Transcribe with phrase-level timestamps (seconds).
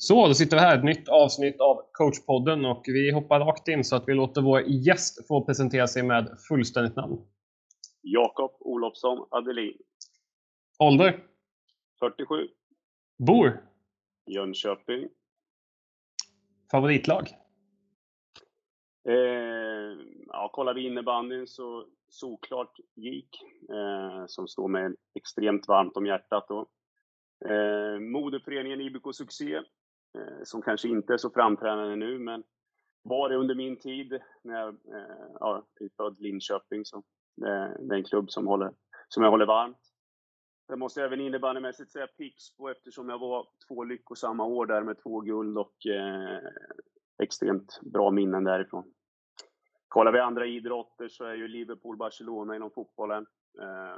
[0.00, 3.84] Så, då sitter vi här, ett nytt avsnitt av coachpodden och vi hoppar rakt in
[3.84, 7.18] så att vi låter vår gäst få presentera sig med fullständigt namn.
[8.02, 9.78] Jakob Olofsson Adelin.
[10.78, 11.24] Ålder?
[12.00, 12.48] 47.
[13.18, 13.62] Bor?
[14.26, 15.08] Jönköping.
[16.70, 17.28] Favoritlag?
[19.08, 19.14] Eh,
[20.26, 26.46] ja, kollar vi innebandyn så såklart GIK, eh, som står mig extremt varmt om hjärtat.
[26.48, 26.60] Då.
[27.44, 29.60] Eh, moderföreningen IBK Succé,
[30.14, 32.44] Eh, som kanske inte är så framträdande nu, men
[33.02, 36.84] var det under min tid när jag eh, ja, är född Linköping.
[36.84, 38.72] Så eh, det, är en klubb som, håller,
[39.08, 39.78] som jag håller varmt.
[40.66, 45.20] Jag måste även innebandymässigt säga Pixbo eftersom jag var två lyckosamma år där med två
[45.20, 46.38] guld och eh,
[47.22, 48.84] extremt bra minnen därifrån.
[49.88, 53.26] Kollar vi andra idrotter så är ju Liverpool, Barcelona inom fotbollen.
[53.60, 53.96] Eh,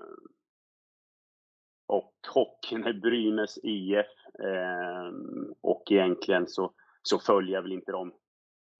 [1.90, 4.06] och hockeyn är Brynäs IF.
[4.38, 5.12] Eh,
[5.60, 6.72] och egentligen så,
[7.02, 8.12] så följer jag väl inte dem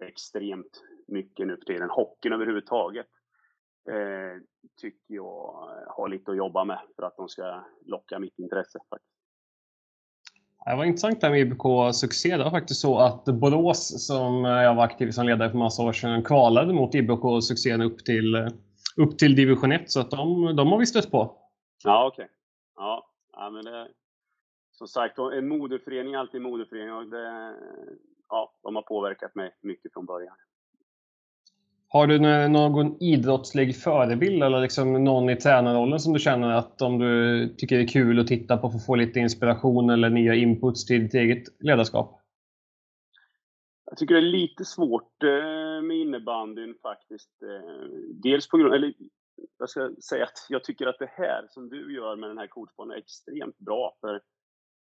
[0.05, 1.91] extremt mycket nu för tiden.
[1.91, 3.07] Hockeyn överhuvudtaget
[3.91, 4.43] eh,
[4.81, 8.79] tycker jag har lite att jobba med för att de ska locka mitt intresse.
[8.91, 9.11] Faktiskt.
[10.65, 12.37] Det var intressant där med IBK Succé.
[12.37, 15.93] Det var faktiskt så att Borås, som jag var aktiv som ledare för massa år
[15.93, 18.49] sedan, kvalade mot IBK Succé upp till,
[18.97, 19.91] upp till division 1.
[19.91, 21.37] Så att de, de har vi stött på.
[21.85, 22.25] Ja, okej.
[22.25, 22.40] Okay.
[22.77, 23.89] Ja, ja, men det,
[24.73, 27.55] som sagt, en moderförening är alltid en moderförening och det,
[28.29, 30.37] ja, de har påverkat mig mycket från början.
[31.93, 36.99] Har du någon idrottslig förebild eller liksom någon i tränarrollen som du känner att om
[36.99, 40.35] du tycker det är kul att titta på för att få lite inspiration eller nya
[40.35, 42.21] inputs till ditt eget ledarskap?
[43.85, 47.43] Jag tycker det är lite svårt eh, med innebandyn faktiskt.
[47.43, 47.89] Eh,
[48.23, 48.95] dels på grund, eller
[49.59, 52.47] jag ska säga att jag tycker att det här som du gör med den här
[52.47, 53.97] coachbanan är extremt bra.
[54.01, 54.21] För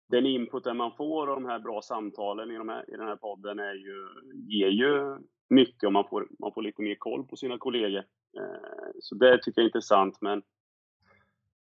[0.08, 3.16] den inputen man får och de här bra samtalen i, de här, i den här
[3.16, 7.36] podden är ju, ger ju mycket och man får, man får lite mer koll på
[7.36, 8.04] sina kollegor.
[8.38, 10.18] Eh, så det tycker jag är intressant.
[10.20, 10.42] Men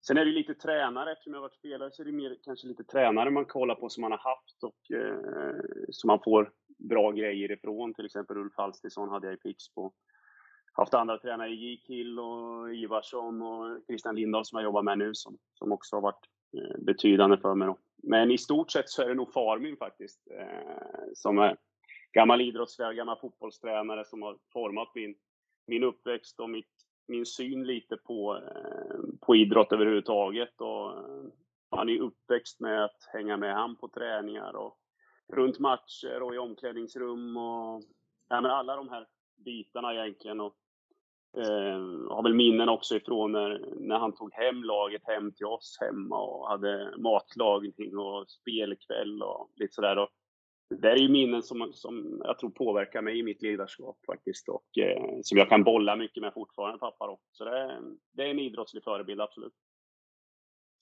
[0.08, 2.84] sen är det lite tränare, eftersom jag varit spelare så är det mer kanske lite
[2.84, 7.52] tränare man kollar på som man har haft och eh, som man får bra grejer
[7.52, 7.94] ifrån.
[7.94, 9.92] Till exempel Ulf Alstisson hade jag i Pixbo.
[10.74, 11.78] Haft andra tränare i J.
[11.88, 16.02] Kill och Ivarsson och Christian Lindahl som jag jobbar med nu som, som också har
[16.02, 16.26] varit
[16.58, 17.68] eh, betydande för mig.
[17.68, 17.78] Då.
[18.04, 21.58] Men i stort sett så är det nog Farmin faktiskt eh, som är
[22.14, 25.16] gammal idrottslärare, gammal fotbollstränare som har format min,
[25.68, 26.72] min uppväxt och mitt,
[27.08, 30.62] min syn lite på, eh, på idrott överhuvudtaget.
[30.62, 31.24] Och, eh,
[31.70, 34.78] han är uppväxt med att hänga med han på träningar och
[35.34, 37.84] runt matcher och i omklädningsrum och
[38.30, 39.08] ja, men alla de här
[39.46, 40.40] bitarna egentligen.
[40.40, 40.56] Och,
[41.38, 41.80] eh,
[42.10, 46.22] har väl minnen också ifrån när, när han tog hem laget hem till oss hemma
[46.22, 49.98] och hade matlagning och spelkväll och lite sådär.
[49.98, 50.10] Och
[50.82, 54.78] det är ju minnen som, som jag tror påverkar mig i mitt ledarskap faktiskt och
[54.78, 57.08] eh, som jag kan bolla mycket med fortfarande, pappa.
[57.08, 57.20] Då.
[57.32, 57.82] Så det,
[58.14, 59.54] det är en idrottslig förebild, absolut.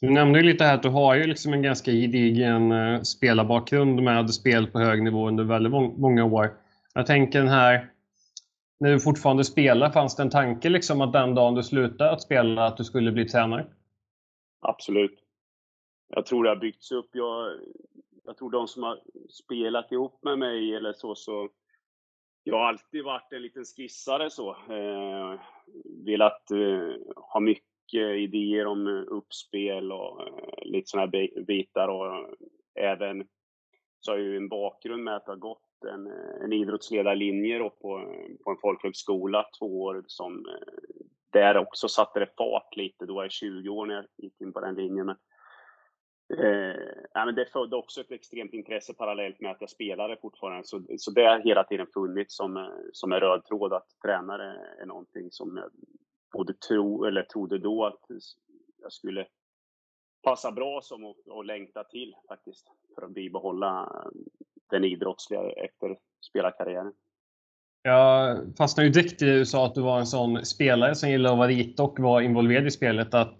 [0.01, 4.03] Du nämnde ju lite här att du har ju liksom en ganska gedigen eh, spelarbakgrund
[4.03, 6.51] med spel på hög nivå under väldigt många år.
[6.93, 7.89] Jag tänker den här,
[8.79, 12.22] när du fortfarande spelar, fanns det en tanke liksom att den dagen du slutade att
[12.22, 13.67] spela, att du skulle bli tränare?
[14.59, 15.19] Absolut.
[16.07, 17.09] Jag tror det har byggts upp.
[17.12, 17.59] Jag,
[18.23, 21.50] jag tror de som har spelat ihop med mig eller så, så
[22.44, 24.50] jag har alltid varit en liten skissare så.
[24.50, 25.39] Eh,
[26.06, 32.16] velat eh, ha mycket idéer om eh, uppspel och eh, lite sådana här bitar och
[32.16, 32.29] eh,
[32.75, 33.28] även
[34.00, 38.00] så har jag ju en bakgrund med att ha gått en, eh, en idrottsledarlinje på,
[38.00, 43.06] eh, på en folkhögskola två år som eh, där också satte det fart lite.
[43.06, 45.06] Då var jag 20 år när jag gick in på den linjen.
[45.06, 45.16] Men
[46.38, 50.68] Eh, ja, men det födde också ett extremt intresse parallellt med att jag spelade fortfarande.
[50.68, 54.85] Så, så det har hela tiden funnits som, som en röd tråd att tränare är
[54.85, 55.72] någonting som jag
[56.31, 58.00] både tro, eller trodde då att
[58.81, 59.28] jag skulle
[60.23, 62.68] passa bra som och, och längta till faktiskt.
[62.95, 64.01] För att bibehålla
[64.69, 65.98] den idrottsliga efter
[66.30, 66.94] spelarkarriären.
[67.83, 71.10] Jag fastnade ju direkt i det du sa att du var en sån spelare som
[71.10, 73.13] gillade att vara rita och var involverad i spelet.
[73.13, 73.36] Att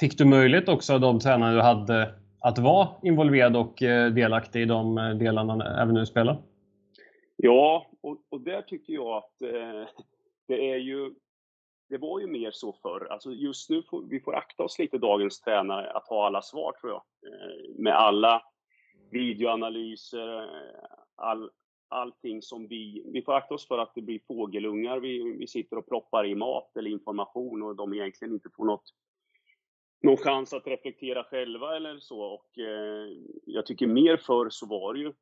[0.00, 4.62] Fick du möjlighet också av de tränare du hade att vara involverad och eh, delaktig
[4.62, 6.42] i de eh, delarna även när du spelar?
[7.36, 9.88] Ja, och, och där tycker jag att eh,
[10.48, 11.14] det är ju
[11.88, 13.06] det var ju mer så förr.
[13.10, 16.72] Alltså just nu får vi får akta oss lite, dagens tränare, att ha alla svar
[16.72, 17.02] tror jag.
[17.32, 18.42] Eh, med alla
[19.14, 20.84] videoanalyser, eh,
[21.16, 21.50] all,
[21.88, 23.10] allting som vi...
[23.12, 26.34] Vi får akta oss för att det blir fågelungar vi, vi sitter och proppar i
[26.34, 28.94] mat eller information och de egentligen inte får något
[30.02, 32.20] någon chans att reflektera själva eller så.
[32.20, 33.08] Och eh,
[33.46, 35.12] jag tycker mer förr så var det ju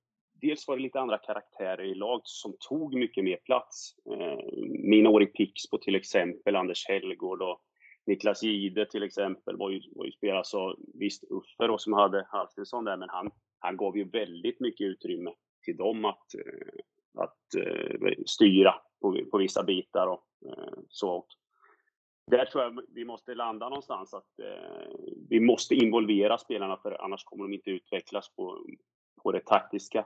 [0.42, 3.94] dels var det lite andra karaktärer i laget som tog mycket mer plats.
[4.10, 7.62] Eh, mina år i Pixbo till exempel, Anders Hellgård och
[8.06, 12.26] Niklas Gide till exempel var ju, var ju spelare, så visst Uffe då som hade
[12.28, 13.30] Halstensson där, men han,
[13.62, 15.30] han gav ju väldigt mycket utrymme
[15.64, 21.26] till dem att, eh, att eh, styra på, på vissa bitar och eh, så.
[22.30, 24.28] Där tror jag vi måste landa någonstans att
[25.28, 28.66] vi måste involvera spelarna för annars kommer de inte utvecklas på,
[29.22, 30.04] på det taktiska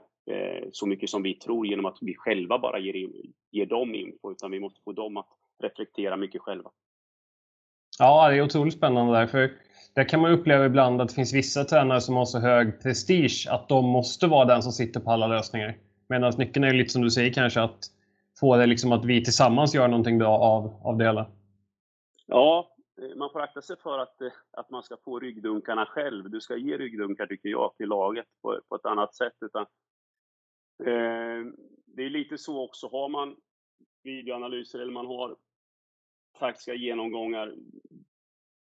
[0.71, 3.09] så mycket som vi tror genom att vi själva bara ger,
[3.51, 5.29] ger dem info, utan vi måste få dem att
[5.63, 6.71] reflektera mycket själva.
[7.99, 9.27] Ja, det är otroligt spännande där.
[9.27, 9.51] För
[9.97, 13.47] där kan man uppleva ibland att det finns vissa tränare som har så hög prestige
[13.51, 15.77] att de måste vara den som sitter på alla lösningar.
[16.09, 17.79] Medan nyckeln är lite som du säger kanske att
[18.39, 21.31] få det liksom att vi tillsammans gör någonting bra av, av det hela.
[22.25, 26.29] Ja, eh, man får akta sig för att, eh, att man ska få ryggdunkarna själv.
[26.29, 29.35] Du ska ge ryggdunkar, tycker jag, till laget på, på ett annat sätt.
[29.45, 29.61] Utan,
[30.83, 31.53] eh,
[31.85, 33.35] det är lite så också, har man
[34.03, 35.35] videoanalyser eller man har
[36.39, 37.55] taktiska genomgångar.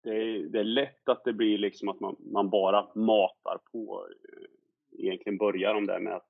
[0.02, 4.06] Det är, det är lätt att det blir liksom att man, man bara matar på.
[4.08, 6.28] Eh, egentligen börjar de där med att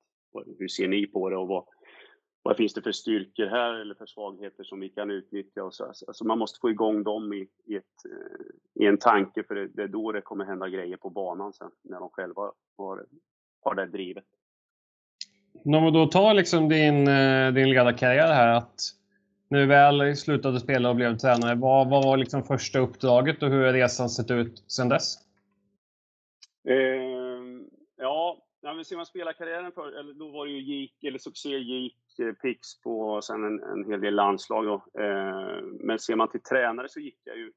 [0.59, 1.65] hur ser ni på det och vad,
[2.43, 5.63] vad finns det för styrkor här eller för svagheter som vi kan utnyttja?
[5.63, 9.43] Och så, alltså man måste få igång dem i, i, ett, eh, i en tanke
[9.43, 12.51] för det, det, är då det kommer hända grejer på banan sen när de själva
[12.77, 13.05] har,
[13.61, 14.25] har det drivet.
[15.65, 18.81] Om vi då tar liksom din, eh, din ledarkarriär här att
[19.53, 23.65] nu väl slutade spela och blev tränare, vad, vad var liksom första uppdraget och hur
[23.65, 25.15] har resan sett ut sedan dess?
[26.69, 26.75] Eh,
[27.97, 31.49] ja, när men ser man spelarkarriären för, eller då var det ju GIK, eller Succé,
[31.49, 34.65] GIK, eh, Pix på och sen en, en hel del landslag.
[34.65, 35.01] Då.
[35.01, 37.51] Eh, men ser man till tränare så gick jag ju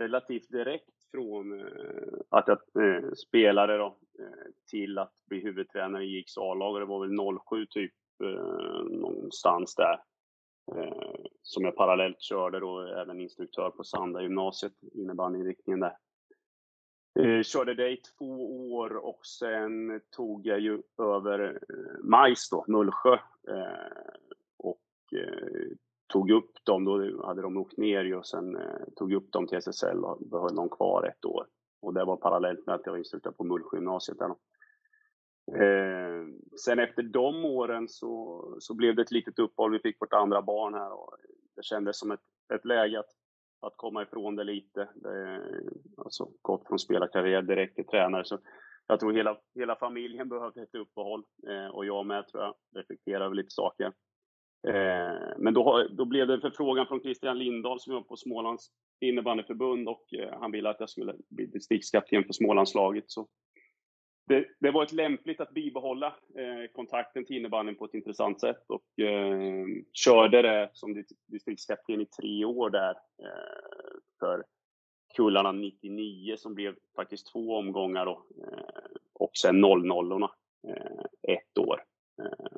[0.00, 1.66] relativt direkt från eh,
[2.30, 6.80] att jag eh, spelade då, eh, till att bli huvudtränare i GIKs A-lag.
[6.80, 7.92] Det var väl 07 typ,
[8.22, 9.98] eh, någonstans där.
[10.74, 15.96] Eh, som jag parallellt körde då, även instruktör på Sanda gymnasiet, innebandyinriktningen där.
[17.18, 22.64] Eh, körde det i två år och sen tog jag ju över eh, Majs då,
[22.68, 23.14] Mullsjö.
[23.48, 24.12] Eh,
[24.56, 24.82] och
[25.12, 25.76] eh,
[26.12, 29.46] tog upp dem, då hade de åkt ner ju och sen eh, tog upp dem
[29.46, 31.46] till SSL och behöll dem kvar ett år.
[31.80, 34.38] Och det var parallellt med att jag var instruktör på Mullsjö gymnasiet där då.
[35.52, 36.26] Eh,
[36.64, 39.72] sen efter de åren så, så blev det ett litet uppehåll.
[39.72, 41.16] Vi fick vårt andra barn här och
[41.56, 42.20] det kändes som ett,
[42.54, 43.10] ett läge att,
[43.60, 44.88] att komma ifrån det lite.
[44.94, 45.42] Det,
[45.96, 48.24] alltså gått från spelarkarriär direkt till tränare.
[48.24, 48.38] Så
[48.86, 53.24] jag tror hela, hela familjen behövde ett uppehåll eh, och jag med tror jag reflekterar
[53.24, 53.92] över lite saker.
[54.68, 58.70] Eh, men då, då blev det en förfrågan från Christian Lindahl som jobbar på Smålands
[59.00, 63.04] innebandyförbund och eh, han ville att jag skulle bli distriktskapten för Smålandslaget.
[63.06, 63.28] Så
[64.26, 68.64] det, det var ett lämpligt att bibehålla eh, kontakten till innebandyn på ett intressant sätt
[68.68, 72.90] och eh, körde det som distriktskapten i tre år där
[73.22, 74.44] eh, för
[75.16, 80.28] kullarna 99 som blev faktiskt två omgångar då, eh, och sen 00 eh,
[81.22, 81.84] ett år.
[82.22, 82.56] Eh,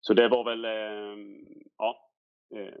[0.00, 1.42] så det var väl, eh,
[1.78, 2.10] ja,
[2.54, 2.74] eh,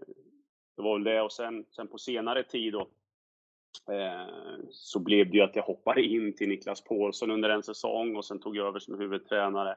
[0.76, 2.88] det var väl det och sen, sen på senare tid då
[4.70, 8.24] så blev det ju att jag hoppade in till Niklas Paulsson under en säsong och
[8.24, 9.76] sen tog jag över som huvudtränare.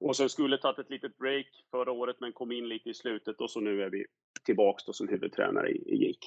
[0.00, 3.40] Och sen skulle tagit ett litet break förra året men kom in lite i slutet
[3.40, 4.04] och så nu är vi
[4.44, 6.24] tillbaks då som huvudtränare i, GIK.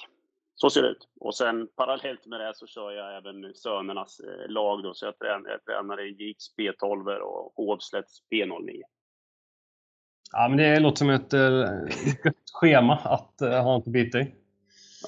[0.54, 1.08] Så ser det ut.
[1.20, 5.18] Och sen parallellt med det så kör jag även sönernas eh, lag då, så jag
[5.18, 8.82] tränar, jag tränar i GIKs P12 och Hovslätts P09.
[10.32, 14.34] Ja, men det låter som ett eh, schema att eh, ha inte bit i.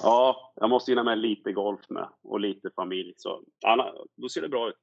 [0.03, 3.13] Ja, jag måste hinna med lite golf med och lite familj.
[3.17, 4.75] Så Anna, då ser det bra ut.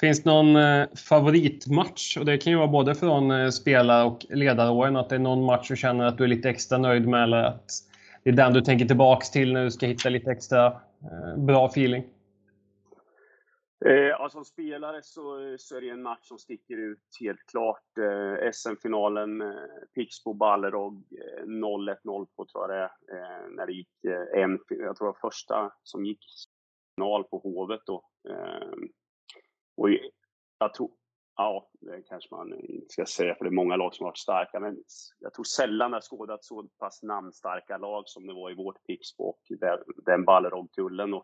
[0.00, 2.16] Finns det någon eh, favoritmatch?
[2.16, 5.18] Och det kan ju vara både från eh, spelare spelar och ledaråren, att det är
[5.18, 7.70] någon match du känner att du är lite extra nöjd med eller att
[8.24, 11.66] det är den du tänker tillbaks till när du ska hitta lite extra eh, bra
[11.66, 12.04] feeling?
[13.86, 17.98] Eh, som spelare så, eh, så är det en match som sticker ut helt klart.
[17.98, 19.48] Eh, SM-finalen, eh,
[19.94, 22.90] Pixbo-Ballerog, eh, 0-1, 0-2 tror jag det är.
[23.16, 26.24] Eh, när det gick eh, en, jag tror det var första som gick
[26.94, 28.04] final på Hovet då.
[28.28, 28.72] Eh,
[29.76, 29.88] och
[30.58, 30.90] jag tror,
[31.36, 34.18] ja, det kanske man inte ska säga för det är många lag som har varit
[34.18, 34.76] starka, men
[35.18, 39.24] jag tror sällan jag skådat så pass namnstarka lag som det var i vårt Pixbo
[39.24, 41.14] och den, den Ballerog-kullen.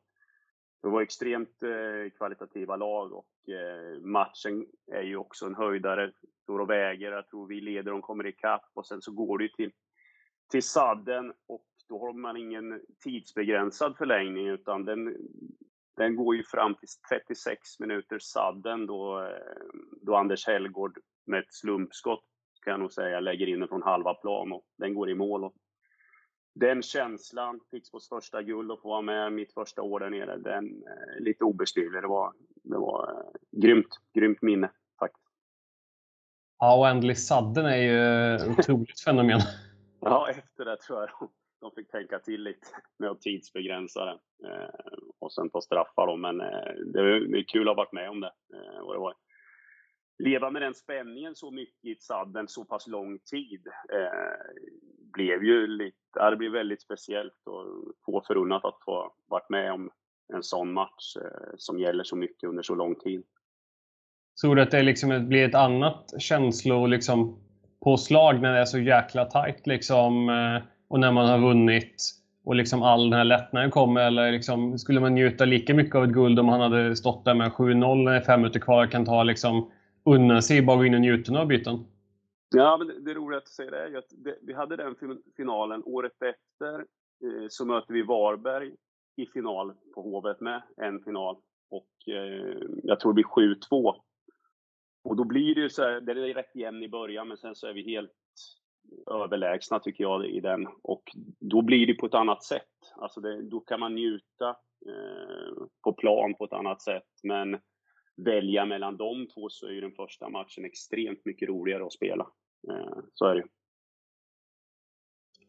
[0.82, 6.12] Det var extremt eh, kvalitativa lag och eh, matchen är ju också en höjdare.
[6.42, 7.12] Står och väger.
[7.12, 9.73] Jag tror vi leder, de kommer ikapp och sen så går det till,
[10.50, 15.16] till sadden och då har man ingen tidsbegränsad förlängning utan den,
[15.97, 16.88] den går ju fram till
[17.28, 19.68] 36 minuter sadden då, eh,
[20.02, 22.25] då Anders Hellgård med ett slumpskott
[22.64, 25.44] kan jag nog säga lägger in den från halva plan och den går i mål.
[25.44, 25.54] Och
[26.58, 30.82] den känslan, Pixbos första guld och få vara med mitt första år där nere, den
[30.82, 32.02] är eh, lite obeskrivlig.
[32.02, 32.32] Det var,
[32.64, 35.26] det var eh, grymt, grymt minne faktiskt.
[36.58, 39.40] Ja, och Endley Sudden är ju ett otroligt fenomen.
[40.00, 42.66] Ja, efter det tror jag de fick tänka till lite
[42.98, 44.68] med att tidsbegränsa det eh,
[45.20, 46.16] och sen ta straffar då.
[46.16, 46.38] Men
[46.92, 48.32] det är kul att ha varit med om det.
[48.82, 49.14] Och det var,
[50.18, 54.62] leva med den spänningen så mycket i sadden så pass lång tid eh,
[55.12, 57.64] blev ju lite, ja, det blev väldigt speciellt och
[58.06, 59.90] få förunnat att få varit med om
[60.34, 63.22] en sån match eh, som gäller så mycket under så lång tid.
[64.40, 69.24] Tror du att det liksom blir ett annat känslopåslag liksom, när det är så jäkla
[69.24, 74.00] tajt liksom, eh, och när man har vunnit och liksom all den här lättnaden kommer?
[74.00, 77.34] Eller liksom, skulle man njuta lika mycket av ett guld om man hade stått där
[77.34, 79.70] med 7-0 när det är fem minuter kvar och kan ta liksom,
[80.04, 81.84] unna sig bara gå in och njuta av byten?
[82.50, 84.96] Ja, men det, det roliga att säga det är ju att det, vi hade den
[85.36, 86.78] finalen året efter
[87.24, 88.74] eh, så möter vi Varberg
[89.16, 91.36] i final på Hovet med, en final.
[91.70, 93.94] Och eh, jag tror det blir 7-2.
[95.04, 97.54] Och då blir det ju så här, det är rätt jämn i början men sen
[97.54, 98.12] så är vi helt
[99.10, 100.66] överlägsna tycker jag i den.
[100.82, 101.02] Och
[101.40, 102.62] då blir det på ett annat sätt.
[102.96, 104.48] Alltså det, då kan man njuta
[104.86, 107.08] eh, på plan på ett annat sätt.
[107.22, 107.58] Men
[108.25, 112.26] välja mellan de två så är ju den första matchen extremt mycket roligare att spela.
[112.70, 113.44] Eh, så är det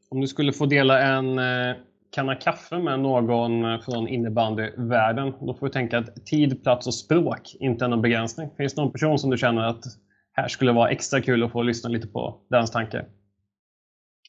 [0.10, 1.76] Om du skulle få dela en eh,
[2.12, 7.56] kanna kaffe med någon från innebandyvärlden, då får du tänka att tid, plats och språk
[7.60, 8.50] inte är någon begränsning.
[8.58, 9.84] Finns det någon person som du känner att
[10.32, 13.06] här skulle vara extra kul att få lyssna lite på dens tanke?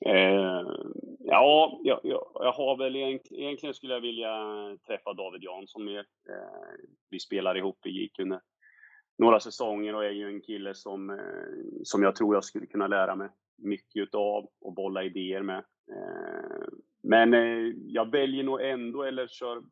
[0.06, 0.62] Eh,
[1.30, 4.32] ja, jag, jag, jag, har väl egentligen, egentligen skulle jag vilja
[4.86, 6.06] träffa David Jansson mer.
[6.28, 8.40] Eh, vi spelar ihop, vi gick under
[9.18, 12.86] några säsonger och är ju en kille som, eh, som jag tror jag skulle kunna
[12.86, 15.64] lära mig mycket utav och bolla idéer med.
[15.92, 16.68] Eh,
[17.02, 19.62] men eh, jag väljer nog ändå, eller kör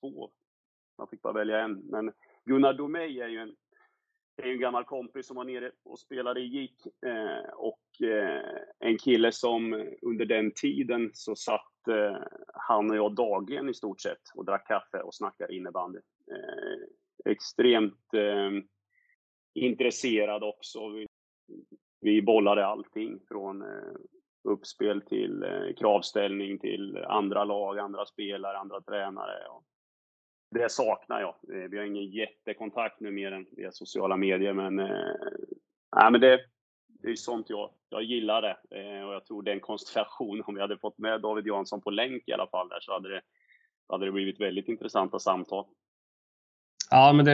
[0.00, 0.30] två.
[0.98, 1.74] Jag fick bara välja en.
[1.74, 2.12] Men
[2.44, 3.54] Gunnar Domey är ju en
[4.36, 8.60] det är en gammal kompis som var nere och spelade i GIK eh, och eh,
[8.78, 12.16] en kille som under den tiden så satt eh,
[12.54, 15.98] han och jag dagligen i stort sett och drack kaffe och snackade innebandy.
[16.30, 18.50] Eh, extremt eh,
[19.54, 20.88] intresserad också.
[20.88, 21.06] Vi,
[22.00, 23.94] vi bollade allting från eh,
[24.44, 29.46] uppspel till eh, kravställning till andra lag, andra spelare, andra tränare.
[29.48, 29.64] Och
[30.52, 31.34] det saknar jag.
[31.54, 36.40] Eh, vi har ingen jättekontakt nu mer än via sociala medier, men, äh, men det,
[37.02, 38.56] det är sånt jag, jag gillar det.
[38.70, 42.22] Eh, och jag tror den konstellation, om vi hade fått med David Jansson på länk
[42.26, 43.20] i alla fall, där, så hade det,
[43.88, 45.64] hade det blivit väldigt intressanta samtal.
[46.90, 47.32] Ja, men det,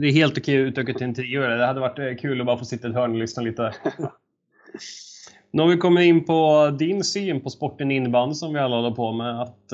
[0.00, 1.40] det är helt okej att utöka till en tio.
[1.40, 3.74] Det hade varit kul att bara få sitta i ett hörn och lyssna lite.
[5.50, 8.90] nu har vi kommit in på din syn på sporten innebandy som vi alla håller
[8.90, 9.40] på med.
[9.40, 9.72] Att,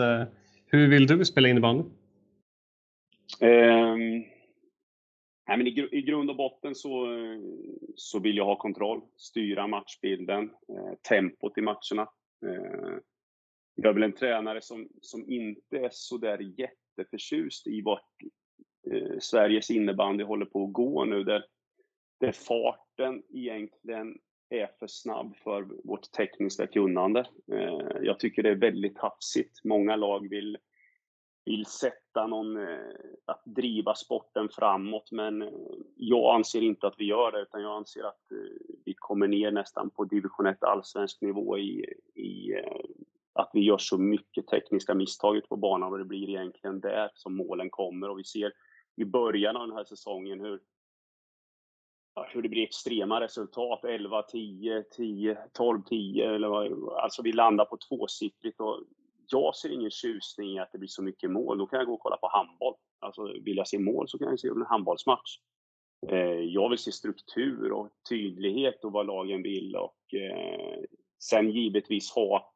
[0.67, 1.85] hur vill du spela innebandy?
[3.41, 3.97] Eh,
[5.47, 7.07] nej, men i, i, grund och botten så,
[7.95, 12.11] så vill jag ha kontroll, styra matchbilden, eh, tempot i matcherna.
[12.47, 12.99] Eh,
[13.75, 18.15] jag är väl en tränare som, som inte är så där jätteförtjust i vart
[18.91, 21.45] eh, Sveriges innebandy håller på att gå nu, där,
[22.21, 24.19] där farten egentligen
[24.51, 27.21] är för snabb för vårt tekniska kunnande.
[27.53, 29.65] Eh, jag tycker det är väldigt hafsigt.
[29.65, 30.59] Många lag vill
[31.45, 35.13] vill sätta någon, eh, att driva sporten framåt.
[35.13, 35.49] Men eh,
[35.97, 38.39] jag anser inte att vi gör det, utan jag anser att eh,
[38.85, 42.55] vi kommer ner nästan på division 1 allsvensk nivå i, i
[43.33, 47.11] att vi gör så mycket tekniska misstag ute på banan och det blir egentligen där
[47.15, 48.09] som målen kommer.
[48.09, 48.53] Och vi ser
[48.97, 50.61] i början av den här säsongen hur,
[52.29, 53.85] hur det blir extrema resultat.
[53.85, 56.35] 11, 10, 10, 12, 10.
[56.35, 58.83] Eller vad, alltså vi landar på tvåsiffrigt och
[59.31, 61.59] jag ser ingen tjusning i att det blir så mycket mål.
[61.59, 62.75] Då kan jag gå och kolla på handboll.
[63.01, 65.39] Alltså vill jag se mål så kan jag se en handbollsmatch.
[66.09, 70.79] Eh, jag vill se struktur och tydlighet och vad lagen vill och eh,
[71.19, 72.55] sen givetvis ha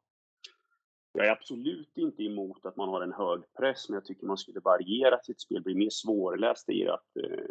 [1.17, 4.37] jag är absolut inte emot att man har en hög press, men jag tycker man
[4.37, 7.45] skulle variera sitt spel, bli mer svårläst i att, eh,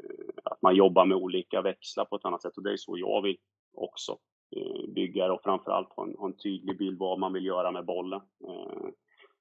[0.45, 2.57] att man jobbar med olika växlar på ett annat sätt.
[2.57, 3.37] Och det är så jag vill
[3.75, 4.19] också
[4.57, 7.85] eh, bygga och framförallt ha en, ha en tydlig bild vad man vill göra med
[7.85, 8.21] bollen.
[8.49, 8.89] Eh,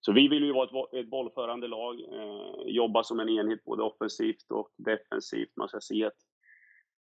[0.05, 3.83] så vi vill ju vara ett, ett bollförande lag, eh, jobba som en enhet både
[3.83, 5.51] offensivt och defensivt.
[5.55, 6.17] Man ska se att,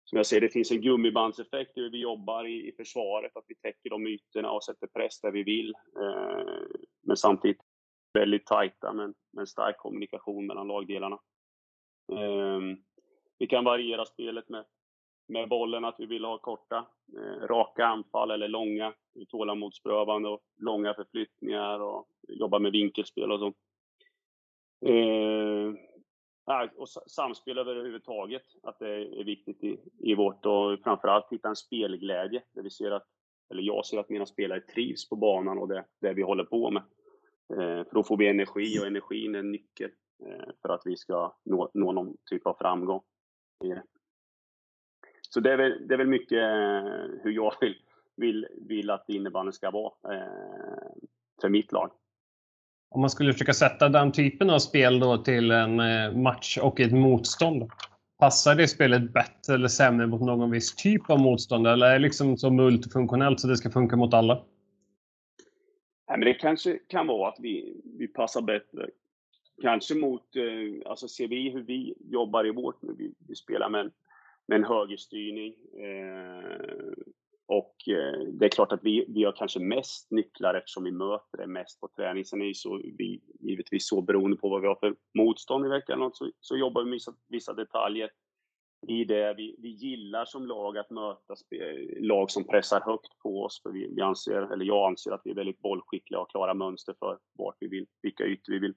[0.04, 3.44] som jag säger, det finns en gummibandseffekt i hur vi jobbar i, i försvaret, att
[3.48, 5.74] vi täcker de ytorna och sätter press där vi vill.
[6.02, 6.64] Eh,
[7.02, 7.62] men samtidigt
[8.14, 11.20] väldigt tajta med, med stark kommunikation mellan lagdelarna.
[12.12, 12.60] Eh,
[13.38, 14.66] vi kan variera spelet med,
[15.30, 16.86] med bollen, att vi vill ha korta,
[17.18, 18.94] eh, raka anfall eller långa,
[19.30, 23.54] tålamodsprövande och långa förflyttningar och jobba med vinkelspel och så.
[24.90, 25.74] Eh,
[26.76, 32.44] och samspel överhuvudtaget, att det är viktigt i, i vårt och framförallt hitta en spelglädje
[32.52, 33.08] där vi ser att,
[33.52, 36.72] eller jag ser att mina spelare trivs på banan och det, det vi håller på
[36.72, 36.84] med.
[37.54, 39.92] Eh, för då får vi energi och energin är en nyckel
[40.26, 43.02] eh, för att vi ska nå, nå någon typ av framgång.
[45.30, 47.76] Så det är väl, det är väl mycket eh, hur jag vill,
[48.16, 50.92] vill, vill att innebandyn ska vara eh,
[51.42, 51.92] för mitt lag.
[52.90, 56.80] Om man skulle försöka sätta den typen av spel då till en eh, match och
[56.80, 57.72] ett motstånd.
[58.20, 61.68] Passar det spelet bättre eller sämre mot någon viss typ av motstånd?
[61.68, 64.34] Eller är det liksom så multifunktionellt så det ska funka mot alla?
[66.10, 68.90] Nej, men det kanske kan vara att vi, vi passar bättre.
[69.62, 70.24] Kanske mot,
[70.86, 73.92] alltså ser vi hur vi jobbar i vårt vi, vi spelar med
[74.50, 75.54] med en högerstyrning.
[75.74, 76.94] Eh,
[77.46, 81.38] och eh, det är klart att vi, vi har kanske mest nycklar eftersom vi möter
[81.38, 82.26] det mest på träning.
[82.26, 85.70] Sen är ju så, vi givetvis så beroende på vad vi har för motstånd i
[85.70, 88.10] veckan, så, så jobbar vi med vissa, vissa detaljer
[88.88, 89.34] i det.
[89.38, 91.36] Vi, vi gillar som lag att möta
[92.00, 93.62] lag som pressar högt på oss.
[93.64, 96.96] För vi, vi anser, eller jag anser att vi är väldigt bollskickliga och klara mönster
[97.00, 98.74] för vart vi vill, vilka ytor vi vill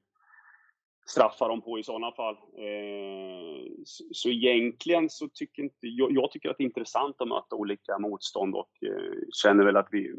[1.07, 2.35] straffa dem på i sådana fall.
[2.35, 7.29] Eh, så, så egentligen så tycker inte jag, jag, tycker att det är intressant att
[7.29, 10.15] möta olika motstånd och eh, känner väl att vi,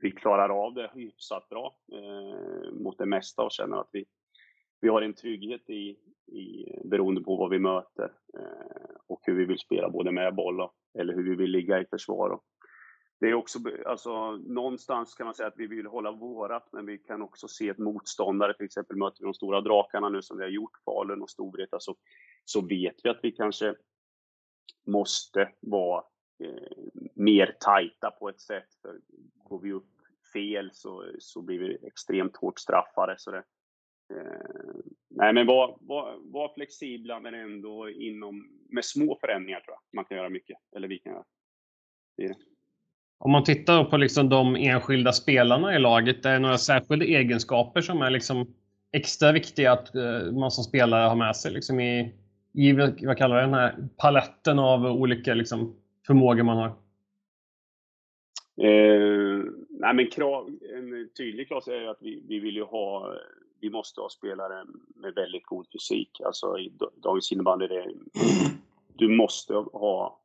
[0.00, 4.04] vi klarar av det hyfsat bra eh, mot det mesta och känner att vi,
[4.80, 5.96] vi har en trygghet i,
[6.26, 10.60] i beroende på vad vi möter eh, och hur vi vill spela både med boll
[10.60, 12.30] och, eller hur vi vill ligga i försvar.
[12.30, 12.44] Och,
[13.20, 16.98] det är också, alltså någonstans kan man säga att vi vill hålla vårat, men vi
[16.98, 20.42] kan också se ett motståndare, till exempel möter vi de stora drakarna nu som vi
[20.42, 21.96] har gjort, Falun och Storvreta, så,
[22.44, 23.74] så vet vi att vi kanske
[24.86, 26.04] måste vara
[26.44, 28.74] eh, mer tajta på ett sätt.
[28.82, 29.00] För
[29.34, 29.92] går vi upp
[30.32, 33.14] fel så, så blir vi extremt hårt straffade.
[33.18, 33.44] Så det,
[34.14, 34.74] eh,
[35.08, 40.04] nej, men var, var, var flexibla men ändå inom, med små förändringar tror jag man
[40.04, 41.24] kan göra mycket, eller vi kan göra.
[42.16, 42.55] Det är det.
[43.18, 47.80] Om man tittar på liksom de enskilda spelarna i laget, är det några särskilda egenskaper
[47.80, 48.54] som är liksom
[48.92, 52.14] extra viktiga att eh, man som spelare har med sig liksom i,
[52.52, 52.72] i
[53.06, 55.76] vad kallar den här paletten av olika liksom,
[56.06, 56.68] förmågor man har?
[58.60, 63.14] Eh, nej men krav, en tydlig klass är att vi, vi vill ju ha,
[63.60, 66.20] vi måste ha spelare med väldigt god fysik.
[66.24, 67.86] Alltså i dagens innebandy, det,
[68.94, 70.20] du måste ha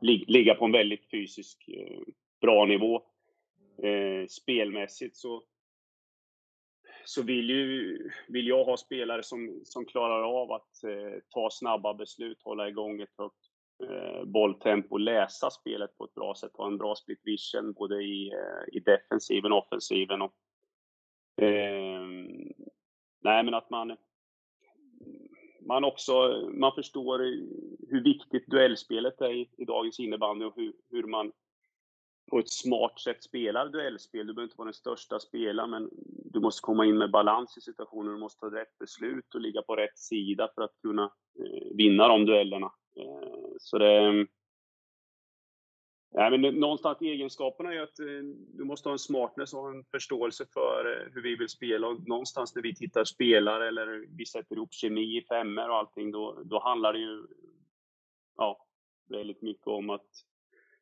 [0.00, 2.00] ligga på en väldigt fysisk eh,
[2.40, 3.02] bra nivå.
[3.82, 5.42] Eh, spelmässigt så,
[7.04, 11.94] så vill, ju, vill jag ha spelare som, som klarar av att eh, ta snabba
[11.94, 13.36] beslut, hålla igång ett högt
[14.24, 18.32] bolltempo, läsa spelet på ett bra sätt, ha en bra split vision både i,
[18.72, 20.22] i defensiven och offensiven.
[20.22, 20.34] Och,
[21.42, 22.06] eh,
[23.20, 23.96] nej, men att man
[25.68, 26.12] man också
[26.54, 27.18] man förstår
[27.90, 31.32] hur viktigt duellspelet är i, i dagens innebandy och hur, hur man
[32.30, 34.26] på ett smart sätt spelar duellspel.
[34.26, 35.90] Du behöver inte vara den största spelaren, men
[36.24, 38.12] du måste komma in med balans i situationen.
[38.12, 41.04] Du måste ta rätt beslut och ligga på rätt sida för att kunna
[41.38, 42.72] eh, vinna de duellerna.
[42.96, 44.26] Eh, så det,
[46.18, 48.06] Nej, men någonstans egenskaperna är att eh,
[48.54, 51.86] du måste ha en smartness och en förståelse för eh, hur vi vill spela.
[51.86, 56.10] Och någonstans när vi tittar spelare eller vi sätter ihop kemi i femmer och allting,
[56.10, 57.26] då, då handlar det ju
[58.36, 58.66] ja,
[59.08, 60.06] väldigt mycket om att,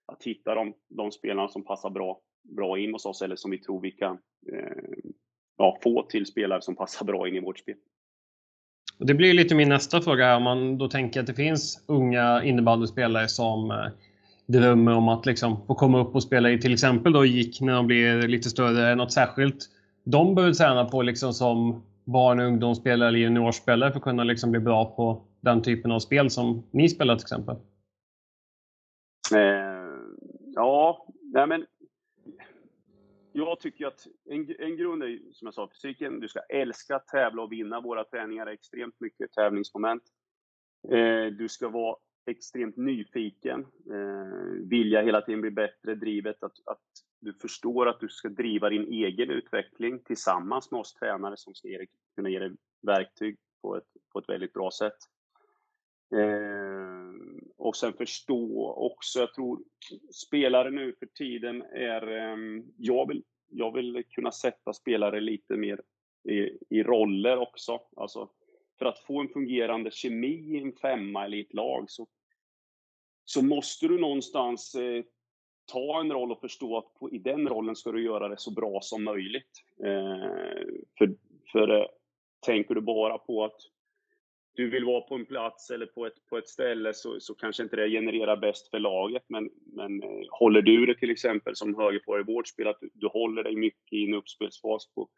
[0.06, 2.20] att hitta de, de spelarna som passar bra,
[2.56, 4.18] bra in hos oss eller som vi tror vi kan
[4.52, 5.10] eh,
[5.56, 7.76] ja, få till spelare som passar bra in i vårt spel.
[8.98, 10.36] Det blir lite min nästa fråga.
[10.36, 13.86] Om man då tänker att det finns unga innebandyspelare som eh,
[14.46, 17.74] drömmer om att liksom få komma upp och spela i till exempel då gick när
[17.74, 19.70] de blir lite större, något särskilt
[20.04, 24.50] de behöver träna på liksom som barn och ungdomsspelare eller juniorspelare för att kunna liksom
[24.50, 27.56] bli bra på den typen av spel som ni spelar till exempel?
[29.34, 29.90] Eh,
[30.54, 31.66] ja, nej men
[33.32, 36.20] jag tycker att en, en grund är, som jag sa, fysiken.
[36.20, 37.80] Du ska älska att tävla och vinna.
[37.80, 40.02] Våra träningar är extremt mycket tävlingsmoment.
[40.88, 41.96] Eh, du ska vara
[42.28, 46.82] extremt nyfiken, eh, vilja hela tiden bli bättre, drivet att, att
[47.20, 51.68] du förstår att du ska driva din egen utveckling tillsammans med oss tränare som ska
[51.68, 52.50] ge, kunna ge dig
[52.82, 54.98] verktyg på ett, på ett väldigt bra sätt.
[56.14, 57.14] Eh,
[57.56, 59.60] och sen förstå också, jag tror
[60.12, 65.80] spelare nu för tiden är, eh, jag vill jag vill kunna sätta spelare lite mer
[66.28, 67.80] i, i roller också.
[67.96, 68.28] Alltså,
[68.78, 72.06] för att få en fungerande kemi i en femma eller i ett lag så,
[73.26, 75.04] så måste du någonstans eh,
[75.72, 78.50] ta en roll och förstå att på, i den rollen ska du göra det så
[78.50, 79.50] bra som möjligt.
[79.84, 80.66] Eh,
[80.98, 81.16] för
[81.52, 81.86] för eh,
[82.46, 83.56] tänker du bara på att
[84.54, 87.62] du vill vara på en plats eller på ett, på ett ställe så, så kanske
[87.62, 89.22] inte det genererar bäst för laget.
[89.28, 92.90] Men, men eh, håller du det till exempel som högerforward i vårt spel, att du,
[92.94, 95.08] du håller dig mycket i en uppspelsfas på,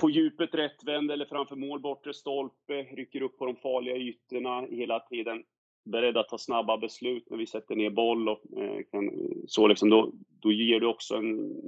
[0.00, 5.00] på djupet rättvänd eller framför mål, bortre stolpe, rycker upp på de farliga ytorna hela
[5.00, 5.44] tiden
[5.84, 9.10] beredda att ta snabba beslut när vi sätter ner boll och eh, kan,
[9.46, 11.60] så liksom, då, då ger du också en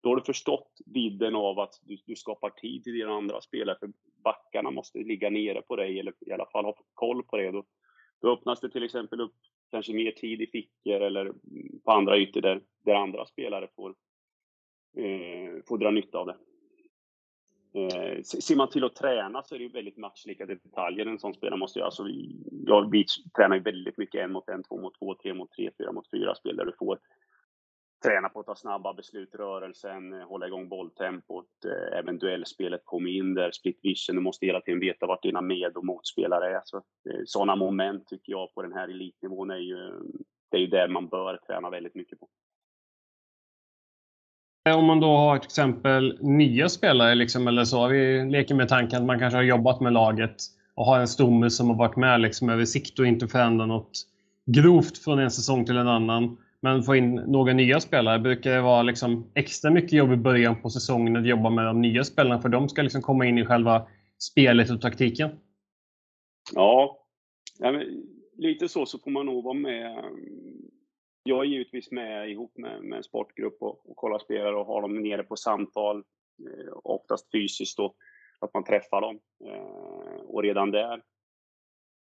[0.00, 3.76] då har du förstått vidden av att du, du skapar tid till dina andra spelare,
[3.80, 3.90] för
[4.24, 7.50] backarna måste ligga nere på dig, eller i alla fall ha koll på det.
[7.50, 7.64] Då,
[8.20, 9.34] då öppnas det till exempel upp
[9.70, 11.32] kanske mer tid i fickor eller
[11.84, 13.90] på andra ytor där, där andra spelare får,
[14.96, 16.36] eh, får dra nytta av det.
[17.72, 21.58] Eh, ser man till att träna så är det väldigt matchlika detaljer en sån spelare
[21.58, 21.86] måste göra.
[21.86, 23.04] Alltså vi, jag, vi
[23.36, 26.10] tränar ju väldigt mycket en mot en, två mot två, tre mot tre, fyra mot
[26.10, 26.98] fyra spel där du får
[28.04, 33.10] träna på att ta snabba beslut, rörelsen, eh, hålla igång bolltempot, eh, även duellspelet kommer
[33.10, 36.60] in där, split vision, du måste hela tiden veta vart dina med och motspelare är.
[36.64, 39.92] Så, eh, sådana moment tycker jag på den här elitnivån är ju,
[40.50, 42.28] det är ju där man bör träna väldigt mycket på.
[44.66, 48.68] Eh, om man då har till exempel nya spelare, liksom, eller så, vi leker med
[48.68, 50.36] tanken att man kanske har jobbat med laget
[50.74, 54.06] och har en stomme som har varit med liksom, över sikt och inte förändrat något
[54.46, 58.60] grovt från en säsong till en annan men få in några nya spelare brukar det
[58.60, 62.42] vara liksom extra mycket jobb i början på säsongen att jobba med de nya spelarna
[62.42, 63.86] för de ska liksom komma in i själva
[64.18, 65.30] spelet och taktiken.
[66.54, 66.98] Ja,
[67.58, 67.82] ja
[68.38, 70.04] lite så så får man nog vara med.
[71.28, 74.82] Jag är givetvis med ihop med, med en sportgrupp och, och kollar spelare och har
[74.82, 77.94] dem nere på samtal, eh, oftast fysiskt då,
[78.40, 79.20] att man träffar dem.
[79.44, 81.02] Eh, och redan där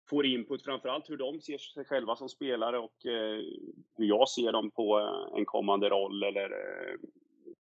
[0.09, 3.41] får input framförallt hur de ser sig själva som spelare och eh,
[3.97, 6.95] hur jag ser dem på eh, en kommande roll eller eh,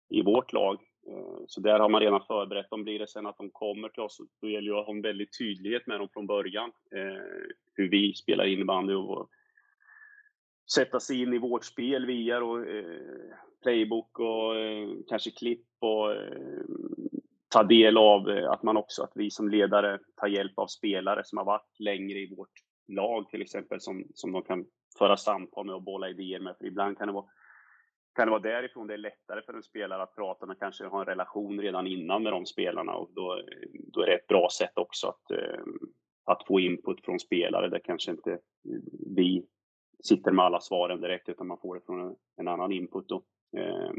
[0.10, 0.82] i vårt lag.
[1.08, 2.84] Eh, så där har man redan förberett dem.
[2.84, 5.38] Blir det sen att de kommer till oss, då gäller det att ha en väldig
[5.38, 6.72] tydlighet med dem från början.
[6.96, 7.24] Eh,
[7.74, 9.30] hur vi spelar innebandy och
[10.74, 12.84] sätta sig in i vårt spel via då, eh,
[13.64, 16.64] playbook och eh, kanske klipp och eh,
[17.50, 21.22] ta del av eh, att man också, att vi som ledare tar hjälp av spelare
[21.24, 22.54] som har varit längre i vårt
[22.88, 24.66] lag till exempel, som, som de kan
[24.98, 26.58] föra samtal med och bolla idéer med.
[26.58, 27.26] För ibland kan det vara
[28.16, 31.00] kan det vara därifrån det är lättare för en spelare att prata med, kanske ha
[31.00, 33.42] en relation redan innan med de spelarna och då,
[33.94, 35.64] då är det ett bra sätt också att, eh,
[36.26, 38.40] att få input från spelare där kanske inte
[39.16, 39.46] vi
[40.08, 43.08] sitter med alla svaren direkt utan man får det från en annan input.
[43.08, 43.24] Då.
[43.58, 43.92] Eh,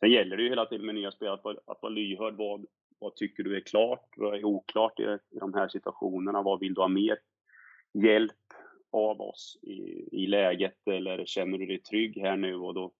[0.00, 2.34] Sen gäller det ju hela tiden med nya spelare att vara, att vara lyhörd.
[2.34, 2.66] Vad,
[2.98, 4.08] vad tycker du är klart?
[4.16, 6.42] Vad är oklart i, i de här situationerna?
[6.42, 7.18] Vad vill du ha mer
[7.94, 8.32] hjälp
[8.92, 10.88] av oss i, i läget?
[10.88, 12.54] Eller känner du dig trygg här nu?
[12.54, 12.92] Och då,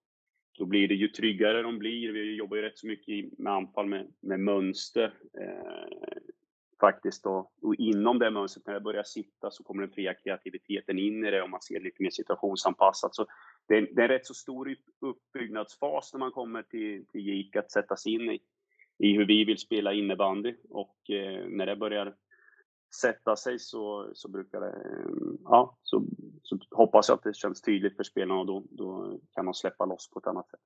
[0.57, 2.11] då blir det ju tryggare de blir.
[2.11, 5.13] Vi jobbar ju rätt så mycket med anfall med, med mönster.
[5.39, 6.17] Eh,
[6.79, 7.51] faktiskt då.
[7.61, 11.31] Och inom det mönstret, när det börjar sitta, så kommer den fria kreativiteten in i
[11.31, 13.15] det och man ser lite mer situationsanpassat.
[13.15, 13.25] Så
[13.67, 17.55] det är, det är en rätt så stor uppbyggnadsfas när man kommer till, till GIK
[17.55, 18.39] att sätta sig in i,
[18.97, 20.55] i hur vi vill spela innebandy.
[20.69, 22.15] Och eh, när det börjar
[23.01, 26.03] sätta sig så, så brukar det, eh, ja, så,
[26.43, 29.85] så hoppas jag att det känns tydligt för spelarna och då, då kan de släppa
[29.85, 30.59] loss på ett annat sätt.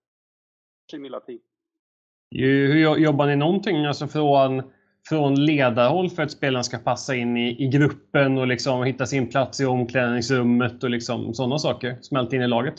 [2.31, 4.63] Hur jobbar ni någonting alltså från
[5.09, 9.29] från ledarhåll för att spelarna ska passa in i, i gruppen och liksom hitta sin
[9.29, 11.97] plats i omklädningsrummet och liksom sådana saker?
[12.01, 12.75] Smälta in i laget?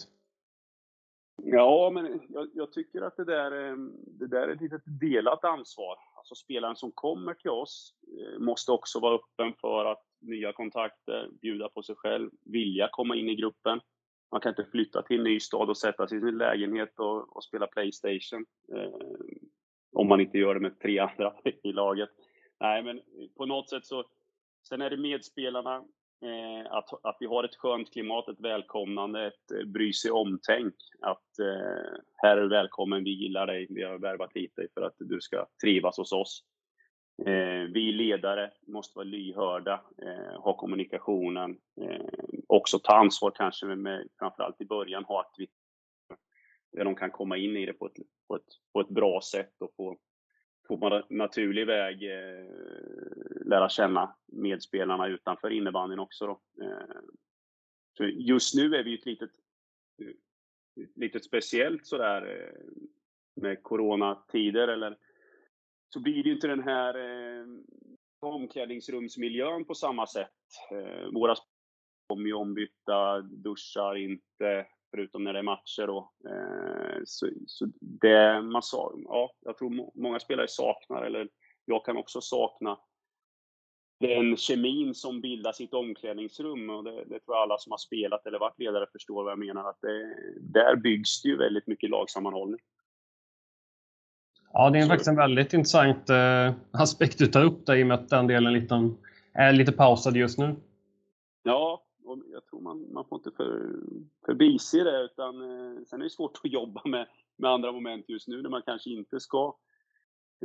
[1.44, 5.44] Ja, men jag, jag, tycker att det där, eh, det där är ett litet delat
[5.44, 5.96] ansvar.
[6.16, 11.28] Alltså spelaren som kommer till oss eh, måste också vara öppen för att nya kontakter,
[11.42, 13.80] bjuda på sig själv, vilja komma in i gruppen.
[14.32, 17.36] Man kan inte flytta till en ny stad och sätta sig i sin lägenhet och,
[17.36, 18.44] och spela Playstation.
[18.74, 18.90] Eh,
[19.92, 22.10] om man inte gör det med tre andra i laget.
[22.60, 23.00] Nej, men
[23.36, 24.04] på något sätt så...
[24.68, 25.76] Sen är det medspelarna,
[26.22, 30.74] eh, att, att vi har ett skönt klimat, ett välkomnande, ett eh, bry sig om-tänk.
[31.00, 34.82] Att eh, här är du välkommen, vi gillar dig, vi har värvat hit dig för
[34.82, 36.44] att du ska trivas hos oss.
[37.26, 42.06] Eh, vi ledare måste vara lyhörda, eh, ha kommunikationen, eh,
[42.46, 45.56] också ta ansvar kanske men med framförallt i början, ha aktivitet
[46.72, 47.96] där de kan komma in i det på ett,
[48.32, 49.98] på ett, på ett bra sätt och på,
[50.68, 52.46] på naturlig väg eh,
[53.46, 56.26] lära känna medspelarna utanför innebandyn också.
[56.26, 56.40] Då.
[56.64, 57.00] Eh,
[57.96, 59.30] så just nu är vi ett litet,
[60.94, 62.72] litet speciellt sådär, eh,
[63.42, 64.98] med coronatider eller
[65.88, 67.46] så blir det ju inte den här eh,
[68.20, 70.30] omklädningsrumsmiljön på samma sätt.
[70.70, 71.34] Eh, våra
[72.06, 76.12] kommer ju ombytta, duschar inte, förutom när det är matcher då.
[76.28, 81.28] Eh, så, så det man sa, ja, jag tror många spelare saknar, eller
[81.64, 82.78] jag kan också sakna
[84.00, 86.70] den kemin som bildas i ett omklädningsrum.
[86.70, 89.38] Och det, det, tror jag alla som har spelat eller varit ledare förstår vad jag
[89.38, 89.70] menar.
[89.70, 92.60] Att det, där byggs det ju väldigt mycket lagsammanhållning.
[94.52, 97.86] Ja, det är faktiskt en väldigt intressant eh, aspekt du tar upp där i och
[97.86, 98.90] med att den delen lite,
[99.34, 100.56] är lite pausad just nu.
[101.42, 101.84] Ja,
[102.52, 103.72] tror man, man får inte för,
[104.26, 105.02] förbise det.
[105.04, 108.50] Utan, eh, sen är det svårt att jobba med, med andra moment just nu när
[108.50, 109.56] man kanske inte ska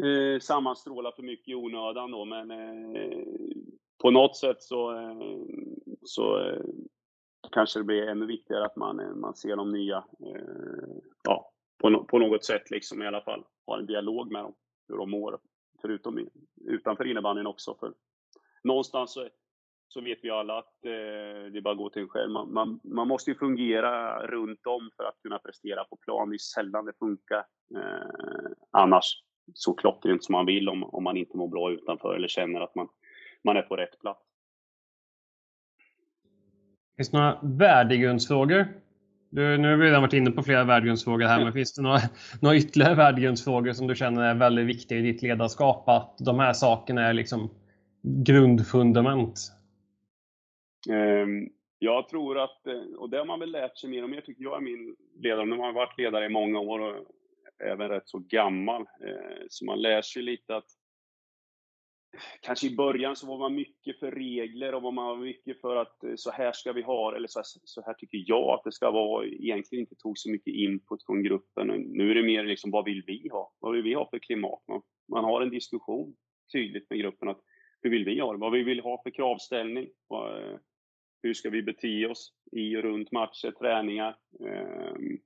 [0.02, 2.12] eh, sammanstråla för mycket i onödan.
[2.12, 3.28] Då, men eh,
[4.02, 5.42] på något sätt så, eh,
[6.02, 6.64] så eh,
[7.52, 12.06] kanske det blir ännu viktigare att man, eh, man ser de nya eh, ja, på,
[12.10, 14.54] på något sätt liksom i alla fall ha en dialog med dem,
[14.88, 15.40] hur de mår.
[15.82, 16.28] Förutom
[16.66, 17.76] utanför innebandyn också.
[17.80, 17.94] För
[18.64, 19.30] någonstans så,
[19.88, 22.32] så vet vi alla att eh, det är bara går till en själv.
[22.32, 26.30] Man, man, man, måste ju fungera runt om för att kunna prestera på plan.
[26.30, 27.46] Det är sällan det funkar
[27.76, 29.24] eh, annars
[29.54, 32.76] så klockrent som man vill om, om man inte mår bra utanför eller känner att
[32.76, 32.88] man,
[33.44, 34.22] man är på rätt plats.
[36.98, 38.66] Finns det några värdegrundsfrågor
[39.30, 42.00] du, nu har vi redan varit inne på flera värdegrundsfrågor här, men finns det några,
[42.42, 45.90] några ytterligare värdegrundsfrågor som du känner är väldigt viktiga i ditt ledarskap?
[45.90, 47.50] Att de här sakerna är liksom
[48.02, 49.52] grundfundament?
[50.90, 54.22] Ehm, jag tror att, eh, och det har man väl lärt sig mer och mer
[54.22, 57.06] tycker jag är min ledare, när man har varit ledare i många år och
[57.60, 58.82] även rätt så gammal.
[58.82, 60.66] Eh, så man lär sig lite att
[62.42, 66.04] kanske i början så var man mycket för regler och var man mycket för att
[66.04, 68.72] eh, så här ska vi ha eller så här, så här tycker jag att det
[68.72, 69.26] ska vara.
[69.26, 71.68] Egentligen inte tog så mycket input från gruppen.
[71.68, 73.54] Nu är det mer liksom, vad vill vi ha?
[73.60, 74.64] Vad vill vi ha för klimat?
[74.68, 76.16] Man, man har en diskussion
[76.54, 77.42] tydligt med gruppen att
[77.82, 78.40] hur vill vi ha det?
[78.40, 79.90] Vad vi vill ha för kravställning?
[80.08, 80.60] Vad,
[81.28, 84.16] hur ska vi bete oss i och runt matcher, träningar?
[84.40, 85.20] Ehm,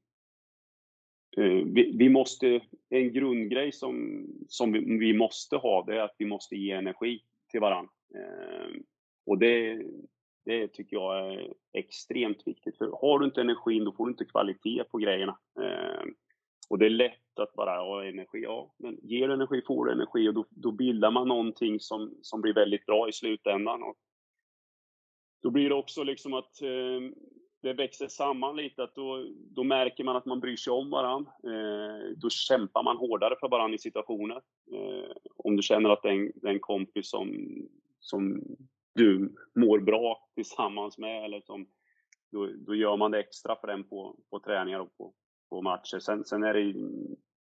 [1.38, 6.16] eh, vi, vi, måste, en grundgrej som, som vi, vi, måste ha, det är att
[6.18, 7.92] vi måste ge energi till varandra.
[8.16, 8.84] Ehm,
[9.26, 9.84] och det,
[10.46, 12.78] det tycker jag är extremt viktigt.
[12.78, 15.38] För har du inte energin, då får du inte kvalitet på grejerna.
[15.62, 16.14] Ehm,
[16.70, 18.44] och det är lätt att bara ha energi.
[18.44, 22.16] Ja, men ger du energi får du energi och då, då bildar man någonting som,
[22.22, 23.84] som blir väldigt bra i slutändan.
[23.84, 23.96] Och
[25.42, 27.12] då blir det också liksom att eh,
[27.62, 31.32] det växer samman lite, att då, då märker man att man bryr sig om varandra.
[31.44, 34.42] Eh, då kämpar man hårdare för varandra i situationer.
[34.74, 37.36] Eh, om du känner att det är en, det är en kompis som,
[38.00, 38.44] som
[38.96, 41.68] du mår bra tillsammans med, eller som,
[42.32, 45.14] då, då gör man det extra för den på, på träningar och på,
[45.50, 46.00] på matcher.
[46.00, 46.74] Sen, sen är det,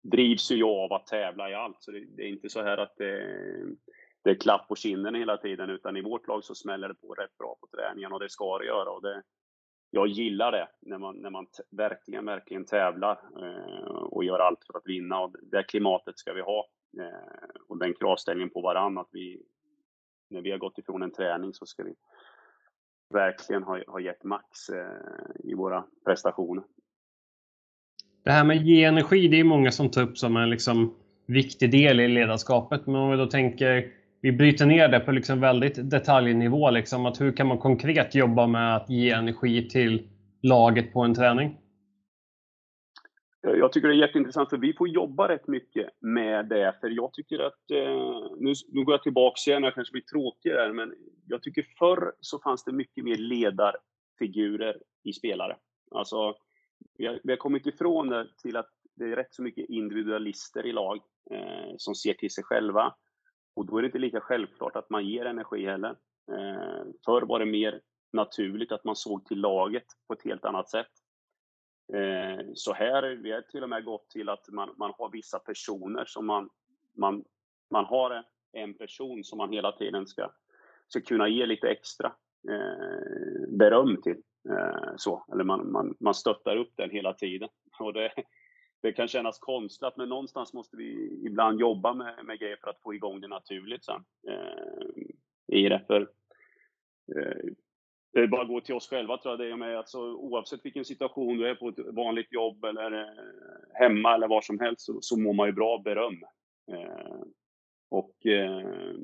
[0.04, 2.78] drivs ju jag av att tävla i allt, så det, det är inte så här
[2.78, 3.24] att det,
[4.28, 7.14] det är klapp på kinden hela tiden, utan i vårt lag så smäller det på
[7.14, 8.90] rätt bra på träningen och det ska det göra.
[8.90, 9.24] Och det,
[9.92, 14.78] jag gillar det när man, när man verkligen, verkligen tävlar eh, och gör allt för
[14.78, 15.20] att vinna.
[15.20, 16.66] Och det klimatet ska vi ha.
[17.00, 19.42] Eh, och den kravställningen på varandra, att vi,
[20.30, 21.96] när vi har gått ifrån en träning så ska vi
[23.14, 26.64] verkligen ha, ha gett max eh, i våra prestationer.
[28.24, 30.96] Det här med att ge energi, det är många som tar upp som en liksom
[31.26, 32.88] viktig del i ledarskapet.
[32.88, 36.70] Men om vi då tänker vi bryter ner det på liksom väldigt detaljnivå.
[36.70, 40.10] Liksom, att hur kan man konkret jobba med att ge energi till
[40.42, 41.58] laget på en träning?
[43.42, 46.76] Jag tycker det är jätteintressant för vi får jobba rätt mycket med det.
[46.82, 50.52] För jag tycker att, eh, nu, nu går jag tillbaka igen, jag kanske blir tråkig
[50.52, 50.94] där, men
[51.28, 55.56] jag tycker förr så fanns det mycket mer ledarfigurer i spelare.
[55.92, 56.36] Alltså,
[56.98, 60.66] vi har, vi har kommit ifrån det till att det är rätt så mycket individualister
[60.66, 61.00] i lag
[61.32, 62.94] eh, som ser till sig själva.
[63.58, 65.96] Och då är det inte lika självklart att man ger energi heller.
[66.32, 67.82] Eh, förr var det mer
[68.14, 70.92] naturligt att man såg till laget på ett helt annat sätt.
[71.94, 75.40] Eh, så här, vi har till och med gått till att man, man har vissa
[75.40, 76.50] personer som man,
[76.98, 77.24] man,
[77.72, 80.32] man har en person som man hela tiden ska,
[80.88, 82.14] ska kunna ge lite extra
[82.50, 84.22] eh, beröm till.
[84.50, 87.50] Eh, så, eller man, man, man stöttar upp den hela tiden.
[87.80, 88.14] Och det,
[88.82, 92.82] det kan kännas konstlat, men någonstans måste vi ibland jobba med, med grejer för att
[92.82, 95.84] få igång det naturligt sen eh, i det.
[95.88, 96.02] För,
[97.16, 97.54] eh,
[98.14, 99.78] det är bara att gå till oss själva tror jag det är med.
[99.78, 103.08] Alltså, oavsett vilken situation du är på ett vanligt jobb eller eh,
[103.74, 106.24] hemma eller var som helst så, så mår man ju bra av beröm.
[106.72, 107.22] Eh,
[107.90, 108.96] och eh,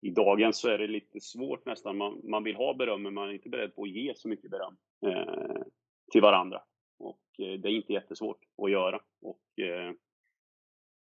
[0.00, 1.96] i dagens så är det lite svårt nästan.
[1.96, 4.50] Man, man vill ha beröm men man är inte beredd på att ge så mycket
[4.50, 5.62] beröm eh,
[6.12, 6.62] till varandra.
[7.38, 9.00] Eh, det är inte jättesvårt att göra.
[9.22, 9.92] Och eh,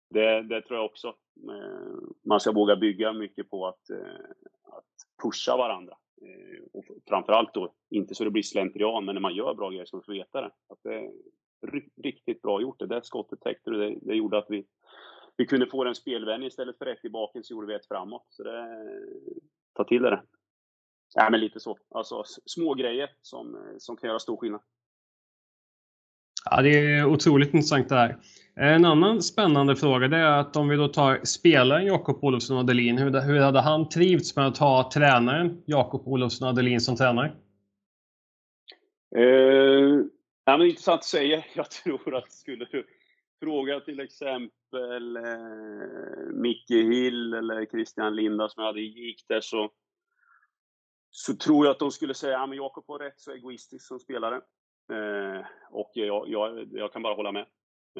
[0.10, 1.08] det, det tror jag också.
[1.52, 3.90] Eh, man ska våga bygga mycket på att,
[4.64, 5.98] att pusha varandra.
[6.74, 9.96] Och framförallt då, inte så det blir slentrian, men när man gör bra grejer så
[9.96, 10.52] man man veta det.
[10.68, 11.12] Att det är
[12.04, 12.80] riktigt bra gjort.
[12.80, 14.66] Det där skottet täckte du, det, det gjorde att vi,
[15.38, 18.26] vi kunde få en spelvändning istället för ett i baken så gjorde vi ett framåt.
[18.30, 18.90] Så det,
[19.74, 20.24] ta till det.
[21.16, 21.78] Ja, men lite så.
[21.90, 24.62] Alltså små grejer som, som kan göra stor skillnad.
[26.46, 28.18] Ja, det är otroligt intressant det här.
[28.56, 32.98] En annan spännande fråga det är att om vi då tar spelaren Jakob Olofsson Adelin,
[32.98, 37.32] hur, hur hade han trivts med att ha tränaren Jakob Olofsson Adelin som tränare?
[39.16, 39.24] Eh,
[40.46, 41.44] ja, men intressant att säga.
[41.56, 42.86] Jag tror att skulle du
[43.40, 49.72] fråga till exempel eh, Micke Hill eller Christian Linda som jag hade gick där så,
[51.10, 54.00] så tror jag att de skulle säga att ja, Jakob var rätt så egoistisk som
[54.00, 54.42] spelare.
[54.92, 57.46] Eh, och jag, jag, jag, kan bara hålla med.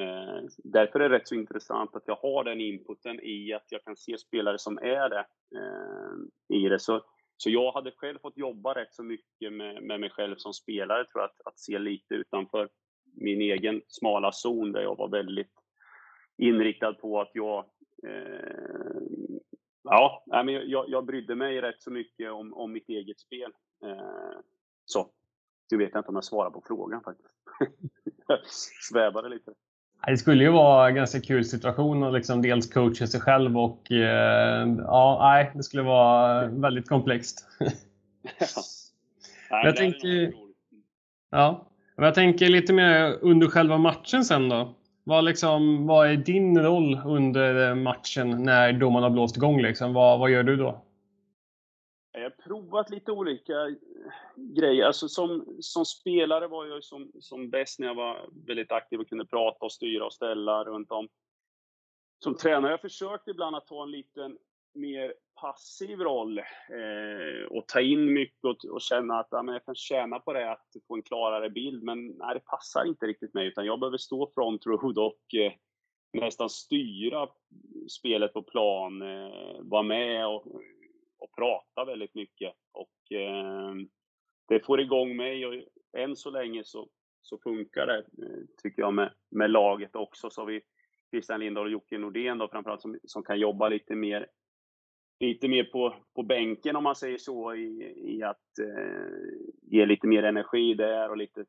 [0.00, 3.84] Eh, därför är det rätt så intressant att jag har den inputen i att jag
[3.84, 5.26] kan se spelare som är det.
[5.56, 6.78] Eh, i det.
[6.78, 7.04] Så,
[7.36, 11.04] så jag hade själv fått jobba rätt så mycket med, med mig själv som spelare,
[11.04, 12.68] tror jag, att, att se lite utanför
[13.16, 15.52] min egen smala zon där jag var väldigt
[16.38, 17.64] inriktad på att jag
[18.06, 19.00] eh,
[19.82, 23.52] Ja, men jag, jag brydde mig rätt så mycket om, om mitt eget spel.
[23.84, 24.40] Eh,
[24.84, 25.10] så.
[25.70, 27.28] Du vet inte om jag svarar på frågan faktiskt.
[28.26, 28.38] jag
[28.90, 29.52] svävade lite.
[30.06, 33.92] Det skulle ju vara en ganska kul situation att liksom dels coacha sig själv och
[33.92, 37.48] eh, ja, nej, det skulle vara väldigt komplext.
[39.50, 40.32] nej, jag tänker,
[41.30, 44.74] ja, jag tänker lite mer under själva matchen sen då.
[45.04, 49.62] Vad, liksom, vad är din roll under matchen när domaren har blåst igång?
[49.62, 49.92] Liksom?
[49.92, 50.84] Vad, vad gör du då?
[52.12, 53.52] Jag har provat lite olika
[54.36, 54.84] grejer.
[54.84, 59.08] Alltså som, som spelare var jag som, som bäst när jag var väldigt aktiv och
[59.08, 61.08] kunde prata och styra och ställa runt om.
[62.18, 64.38] Som tränare har jag försökt ibland att ta en liten
[64.74, 69.64] mer passiv roll eh, och ta in mycket och, och känna att ja, men jag
[69.64, 71.82] kan tjäna på det, att få en klarare bild.
[71.82, 75.52] Men nej, det passar inte riktigt mig, utan jag behöver stå front road och eh,
[76.12, 77.28] nästan styra
[77.88, 80.46] spelet på plan, eh, vara med och,
[81.18, 82.54] och prata väldigt mycket.
[82.72, 83.74] Och eh,
[84.50, 85.54] det får igång mig och
[85.98, 86.88] än så länge så,
[87.22, 90.30] så funkar det, eh, tycker jag, med, med laget också.
[90.30, 90.60] Så har vi
[91.10, 94.26] Christian Lindahl och Jocke Nordén då, framförallt som, som kan jobba lite mer
[95.20, 100.06] lite mer på, på bänken om man säger så i, i att eh, ge lite
[100.06, 101.44] mer energi där och lite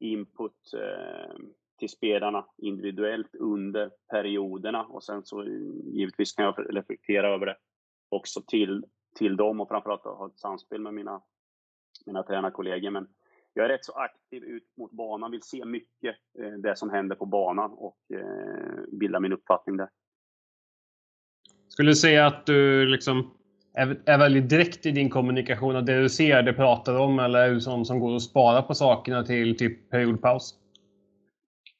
[0.00, 1.36] input eh,
[1.78, 5.48] till spelarna individuellt under perioderna och sen så eh,
[5.84, 7.56] givetvis kan jag reflektera över det
[8.08, 11.22] också till, till dem och framförallt ha ett samspel med mina,
[12.06, 12.90] mina tränarkollegor.
[12.90, 13.06] Men
[13.54, 17.16] jag är rätt så aktiv ut mot banan, vill se mycket eh, det som händer
[17.16, 19.88] på banan och eh, bilda min uppfattning där.
[21.68, 23.30] Skulle du säga att du liksom
[23.74, 25.76] är, är väldigt direkt i din kommunikation?
[25.76, 27.18] Att det du ser, det pratar om?
[27.18, 30.54] Eller är du sån som går och sparar på sakerna till typ periodpaus?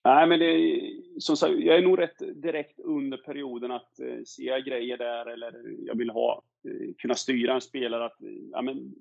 [0.04, 0.81] Nej, men det,
[1.18, 5.52] som sagt, jag är nog rätt direkt under perioden att eh, jag grejer där eller
[5.87, 8.16] jag vill ha, eh, kunna styra en spelare att,
[8.52, 8.94] ja men,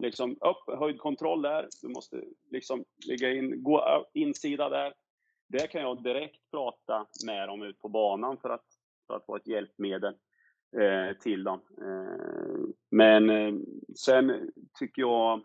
[0.00, 4.94] liksom upp, höjd kontroll där, du måste liksom ligga in, gå insida där.
[5.48, 8.64] Det kan jag direkt prata med dem ut på banan för att,
[9.06, 10.14] för att få ett hjälpmedel
[10.80, 11.60] eh, till dem.
[11.78, 12.58] Eh,
[12.90, 13.54] men eh,
[13.96, 15.44] sen tycker jag,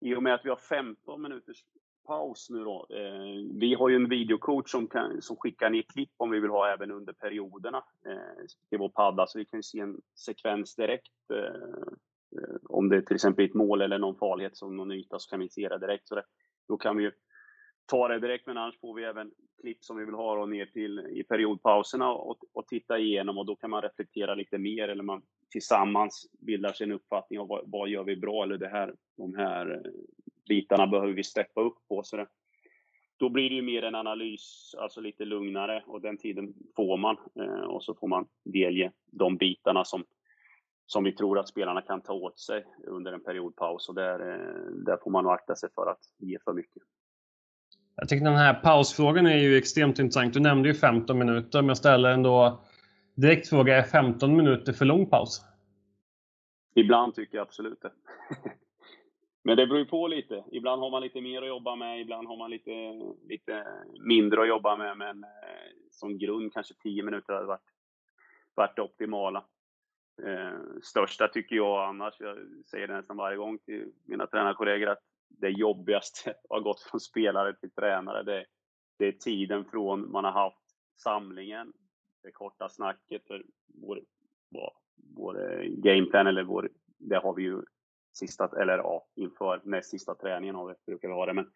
[0.00, 1.64] i och med att vi har 15 minuters
[2.08, 2.86] paus nu då.
[2.90, 6.50] Eh, vi har ju en videocoach som, kan, som skickar ner klipp om vi vill
[6.50, 11.30] ha även under perioderna eh, till vår padda, så vi kan se en sekvens direkt.
[11.34, 11.92] Eh,
[12.78, 15.40] om det till exempel är ett mål eller någon farlighet som någon yta så kan
[15.40, 16.08] vi se det direkt.
[16.08, 16.22] Så det,
[16.68, 17.12] då kan vi ju
[17.86, 20.98] ta det direkt, men annars får vi även klipp som vi vill ha ner till
[20.98, 25.22] i periodpauserna och, och titta igenom och då kan man reflektera lite mer eller man
[25.50, 29.34] tillsammans bildar sig en uppfattning av vad, vad gör vi bra eller det här, de
[29.34, 29.90] här eh,
[30.48, 32.02] bitarna behöver vi steppa upp på.
[32.02, 32.26] Så det,
[33.16, 37.16] då blir det ju mer en analys, alltså lite lugnare och den tiden får man
[37.40, 40.04] eh, och så får man delge de bitarna som,
[40.88, 44.72] som vi tror att spelarna kan ta åt sig under en periodpaus och där, eh,
[44.72, 46.82] där får man nog akta sig för att ge för mycket.
[47.96, 50.34] Jag tycker den här pausfrågan är ju extremt intressant.
[50.34, 52.60] Du nämnde ju 15 minuter, men jag ställer ändå
[53.14, 55.42] direkt fråga, är 15 minuter för lång paus?
[56.74, 57.92] Ibland tycker jag absolut det.
[59.44, 60.44] men det beror ju på lite.
[60.52, 62.70] Ibland har man lite mer att jobba med, ibland har man lite,
[63.28, 63.66] lite
[64.00, 64.96] mindre att jobba med.
[64.96, 67.70] Men eh, som grund kanske 10 minuter hade varit,
[68.54, 69.44] varit det optimala.
[70.26, 72.36] Eh, största tycker jag annars, jag
[72.70, 77.56] säger det nästan varje gång till mina tränarkollegor, att det jobbigaste har gått från spelare
[77.56, 78.44] till tränare, det,
[78.98, 80.64] det är tiden från man har haft
[80.96, 81.72] samlingen,
[82.22, 84.00] det korta snacket för vår,
[84.48, 84.72] vår,
[85.14, 87.62] vår gameplan eller vår, det har vi ju
[88.12, 91.32] sista, eller ja, inför näst sista träningen har vi, brukar vi ha det.
[91.32, 91.50] Men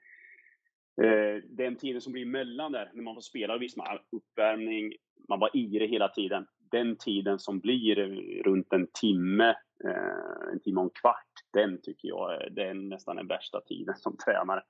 [1.02, 4.92] eh, den tiden som blir emellan där, när man får spela, visst man uppvärmning,
[5.28, 6.46] man var i det hela tiden.
[6.72, 7.94] Den tiden som blir
[8.42, 9.48] runt en timme,
[9.84, 13.94] eh, en timme och en kvart, den tycker jag det är nästan den värsta tiden
[13.96, 14.62] som tränare.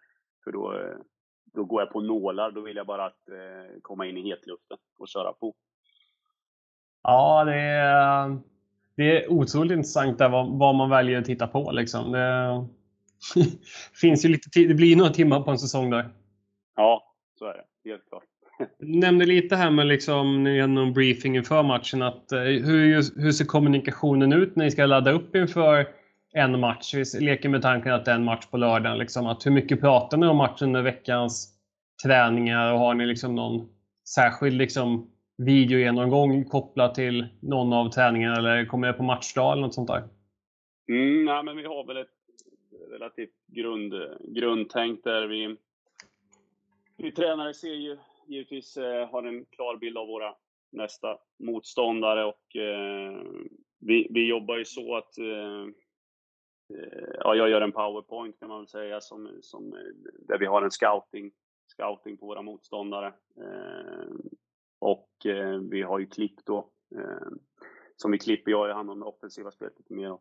[0.45, 0.95] För då,
[1.45, 4.79] då går jag på nålar, då vill jag bara att, eh, komma in i hetluften
[4.99, 5.55] och köra på.
[7.03, 8.39] Ja, det är,
[8.97, 11.73] det är otroligt intressant där vad, vad man väljer att titta på.
[11.73, 12.13] Liksom.
[12.13, 12.67] Det
[14.01, 16.11] finns ju lite det blir några timmar på en säsong där.
[16.77, 17.91] Ja, så är det.
[17.91, 18.25] Helt klart.
[18.79, 23.45] Du nämnde lite här med liksom, genom briefing inför matchen att eh, hur, hur ser
[23.45, 25.87] kommunikationen ut när ni ska ladda upp inför
[26.33, 26.95] en match?
[26.95, 28.99] Vi leker med tanken att det är en match på lördagen.
[28.99, 31.49] Liksom, att hur mycket pratar ni om matchen under veckans
[32.05, 33.69] träningar och har ni liksom någon
[34.15, 39.75] särskild liksom, videogenomgång kopplat till någon av träningarna eller kommer det på matchdag eller något
[39.75, 40.03] sånt där?
[40.89, 42.09] Mm, nej, men vi har väl ett
[42.91, 45.57] relativt grund, grundtänk där vi,
[46.97, 47.97] vi tränare ser ju
[48.33, 50.35] givetvis eh, har en klar bild av våra
[50.73, 53.23] nästa motståndare och eh,
[53.81, 55.67] vi, vi jobbar ju så att eh,
[57.19, 59.71] ja, jag gör en powerpoint kan man väl säga som, som,
[60.29, 61.33] där vi har en scouting,
[61.67, 63.15] scouting på våra motståndare.
[64.79, 65.11] Och
[65.71, 66.71] vi har ju klipp då,
[67.97, 70.19] som vi klipper, jag har hand om det offensiva spelet lite mer.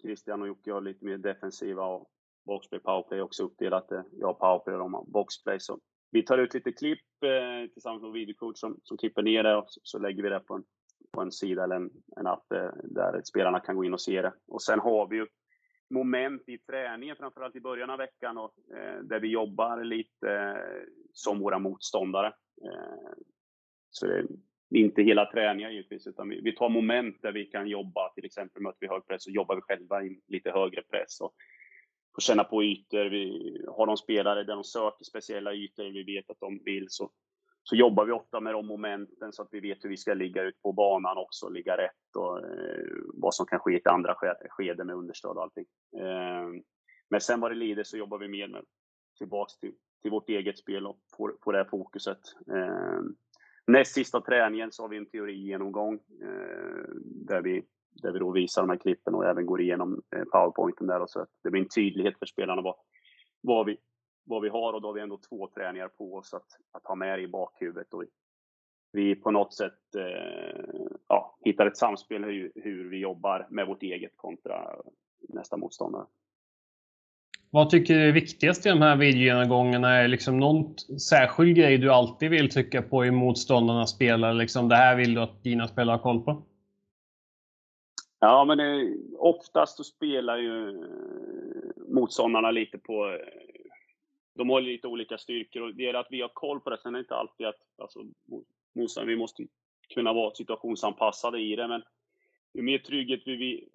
[0.00, 2.10] Christian och Jocke har lite mer defensiva och
[2.46, 3.86] boxplay, powerplay också uppdelat.
[4.12, 5.60] Jag har powerplay och de har boxplay.
[5.60, 5.78] Så
[6.10, 9.64] vi tar ut lite klipp eh, tillsammans med videokort som, som klipper ner det och
[9.68, 10.64] så, så, lägger vi det på en,
[11.12, 14.22] på en sida eller en, en app eh, där spelarna kan gå in och se
[14.22, 14.32] det.
[14.48, 15.26] Och sen har vi ju
[15.90, 20.82] moment i träningen, framförallt i början av veckan, och, eh, där vi jobbar lite eh,
[21.12, 22.26] som våra motståndare.
[22.64, 23.12] Eh,
[23.90, 27.68] så det är inte hela träningen givetvis, utan vi, vi, tar moment där vi kan
[27.68, 31.20] jobba, till exempel möter vi hög press, så jobbar vi själva i lite högre press.
[31.20, 31.34] Och,
[32.14, 33.04] får känna på ytor.
[33.04, 37.10] Vi har de spelare där de söker speciella ytor, vi vet att de vill, så,
[37.62, 40.42] så jobbar vi ofta med de momenten så att vi vet hur vi ska ligga
[40.42, 44.16] ut på banan också, ligga rätt och eh, vad som kan ske i ett andra
[44.48, 45.66] skede med understöd och allting.
[45.98, 46.62] Eh,
[47.10, 48.64] men sen vad det lider så jobbar vi mer med
[49.18, 52.20] tillbaks till, till vårt eget spel och få, få det här fokuset.
[52.52, 53.00] Eh,
[53.66, 58.62] näst sista träningen så har vi en teorigenomgång eh, där vi där vi då visar
[58.62, 61.62] de här klippen och även går igenom eh, powerpointen där och så att det blir
[61.62, 62.74] en tydlighet för spelarna vad,
[63.40, 63.76] vad, vi,
[64.24, 66.94] vad vi har och då har vi ändå två träningar på oss att, att ha
[66.94, 68.04] med det i bakhuvudet och
[68.92, 70.64] vi på något sätt eh,
[71.08, 74.76] ja, hittar ett samspel hur, hur vi jobbar med vårt eget kontra
[75.28, 76.06] nästa motståndare.
[77.52, 79.94] Vad tycker du är viktigast i de här videogenomgångarna?
[79.96, 84.34] Är liksom någon särskild grej du alltid vill trycka på i motståndarnas spelare?
[84.34, 86.42] Liksom det här vill du att dina spelare har koll på?
[88.20, 90.84] Ja, men det, oftast så spelar ju eh,
[91.88, 93.06] motståndarna lite på...
[93.06, 93.18] Eh,
[94.34, 96.78] de har lite olika styrkor och det är att vi har koll på det.
[96.78, 98.00] Sen är det inte alltid att alltså,
[98.74, 99.46] motståndarna, vi måste
[99.94, 101.68] kunna vara situationsanpassade i det.
[101.68, 101.82] Men
[102.54, 103.68] ju mer trygghet vi, vi,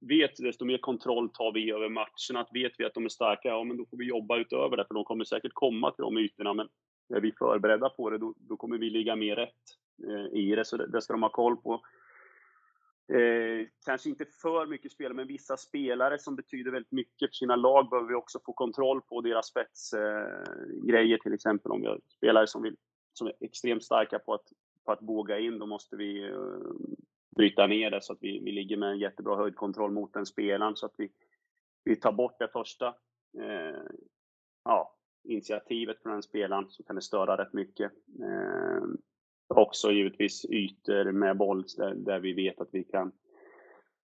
[0.00, 2.36] vi vet, desto mer kontroll tar vi över matchen.
[2.36, 4.84] Att vet vi att de är starka, ja men då får vi jobba utöver det,
[4.86, 6.54] för de kommer säkert komma till de ytorna.
[6.54, 6.68] Men
[7.14, 9.62] är vi förberedda på det, då, då kommer vi ligga mer rätt
[10.08, 10.64] eh, i det.
[10.64, 11.80] Så det, det ska de ha koll på.
[13.08, 17.56] Eh, kanske inte för mycket spelare, men vissa spelare som betyder väldigt mycket för sina
[17.56, 22.00] lag behöver vi också få kontroll på deras spetsgrejer, eh, till exempel om vi har
[22.16, 22.76] spelare som, vill,
[23.12, 24.52] som är extremt starka på att,
[24.84, 26.38] på att våga in, då måste vi eh,
[27.36, 30.76] bryta ner det så att vi, vi ligger med en jättebra höjdkontroll mot den spelaren
[30.76, 31.10] så att vi,
[31.84, 32.86] vi tar bort det första
[33.38, 33.82] eh,
[34.64, 37.92] ja, initiativet från den spelaren så kan det störa rätt mycket.
[38.20, 38.82] Eh,
[39.48, 43.12] Också givetvis ytor med boll där, där vi vet att vi kan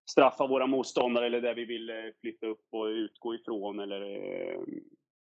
[0.09, 4.59] straffa våra motståndare eller där vi vill eh, flytta upp och utgå ifrån eller eh,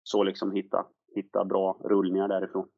[0.02, 2.68] så liksom hitta, hitta bra rullningar därifrån.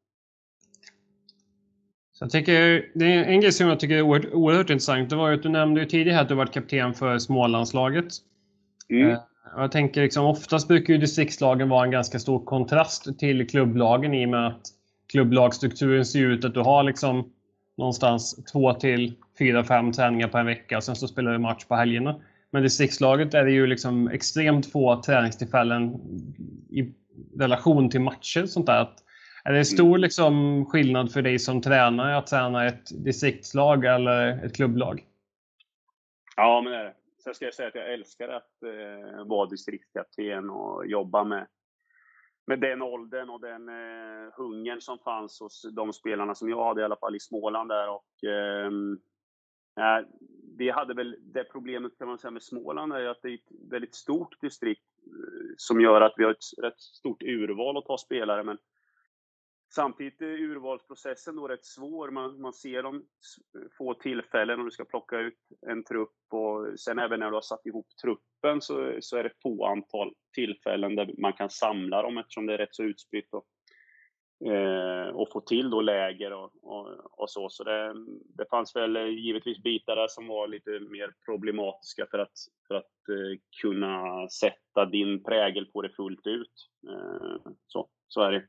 [2.11, 5.09] Så jag tycker, det är en grej som jag tycker är oerhört, oerhört intressant.
[5.09, 8.05] Det var att du nämnde ju tidigare att du varit kapten för Smålandslaget.
[8.89, 9.09] Mm.
[9.09, 9.19] Eh,
[9.55, 14.25] jag tänker liksom, oftast brukar ju distriktslagen vara en ganska stor kontrast till klubblagen i
[14.25, 14.61] och med att
[15.11, 17.33] klubblagstrukturen ser ut att du har liksom
[17.77, 21.65] någonstans två till fyra, fem träningar på en vecka och sen så spelar du match
[21.65, 22.21] på helgerna.
[22.51, 25.95] Men distriktslaget är det ju liksom extremt få träningstillfällen
[26.69, 26.93] i
[27.37, 28.45] relation till matcher.
[28.45, 28.89] Sånt där.
[29.43, 30.01] Är det stor mm.
[30.01, 35.03] liksom skillnad för dig som tränare att träna ett distriktslag eller ett klubblag?
[36.35, 36.93] Ja, men det är det.
[37.23, 41.47] Sen ska jag säga att jag älskar att eh, vara distriktskapten och jobba med
[42.49, 46.81] med den åldern och den eh, hungern som fanns hos de spelarna som jag hade
[46.81, 47.89] i alla fall i Småland där.
[47.89, 48.71] Och, eh,
[50.57, 53.69] vi hade väl det problemet kan man säga med Småland är att det är ett
[53.69, 57.97] väldigt stort distrikt eh, som gör att vi har ett rätt stort urval att ta
[57.97, 58.43] spelare.
[58.43, 58.57] Men
[59.71, 62.11] Samtidigt är urvalsprocessen då rätt svår.
[62.11, 63.05] Man, man ser de
[63.77, 67.41] få tillfällen om du ska plocka ut en trupp och sen även när du har
[67.41, 72.17] satt ihop truppen så, så är det få antal tillfällen där man kan samla dem
[72.17, 73.45] eftersom det är rätt så utspritt och,
[74.51, 76.87] eh, och få till då läger och, och,
[77.21, 77.49] och så.
[77.49, 77.93] Så det,
[78.37, 82.75] det fanns väl eh, givetvis bitar där som var lite mer problematiska för att, för
[82.75, 86.69] att eh, kunna sätta din prägel på det fullt ut.
[86.89, 88.47] Eh, så, så är det.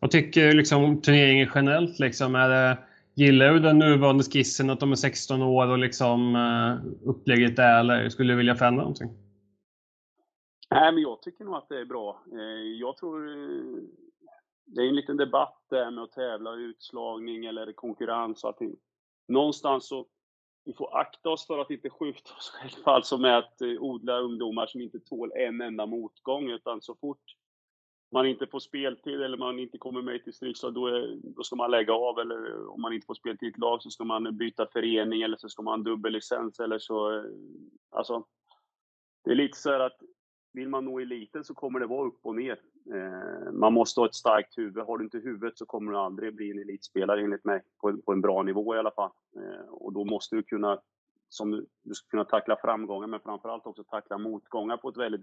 [0.00, 1.98] Vad tycker du liksom, om turneringen generellt?
[1.98, 2.34] Liksom?
[2.34, 2.78] Är det,
[3.14, 7.80] gillar du den nuvarande skissen, att de är 16 år och liksom, eh, upplägget är,
[7.80, 9.10] eller skulle du vilja förändra någonting?
[10.70, 12.24] Nej, men jag tycker nog att det är bra.
[12.32, 13.82] Eh, jag tror eh,
[14.66, 18.76] det är en liten debatt där med att tävla, utslagning eller konkurrens och allting.
[19.28, 20.06] Någonstans så
[20.64, 24.66] vi får akta oss för att inte skjuta oss själva, alltså med att odla ungdomar
[24.66, 27.22] som inte tål en enda motgång, utan så fort
[28.12, 31.70] man inte får speltid eller man inte kommer med till Strykstad, då, då ska man
[31.70, 32.18] lägga av.
[32.18, 35.36] Eller om man inte får speltid i ett lag så ska man byta förening eller
[35.36, 37.16] så ska man ha dubbellicens eller så.
[37.16, 37.24] Eh,
[37.90, 38.24] alltså,
[39.24, 40.00] det är lite så här att
[40.52, 42.60] vill man nå eliten så kommer det vara upp och ner.
[42.94, 44.84] Eh, man måste ha ett starkt huvud.
[44.84, 48.12] Har du inte huvudet så kommer du aldrig bli en elitspelare enligt mig, på, på
[48.12, 49.10] en bra nivå i alla fall.
[49.36, 50.80] Eh, och då måste du kunna,
[51.28, 55.22] som du, du ska kunna tackla framgångar men framförallt också tackla motgångar på ett väldigt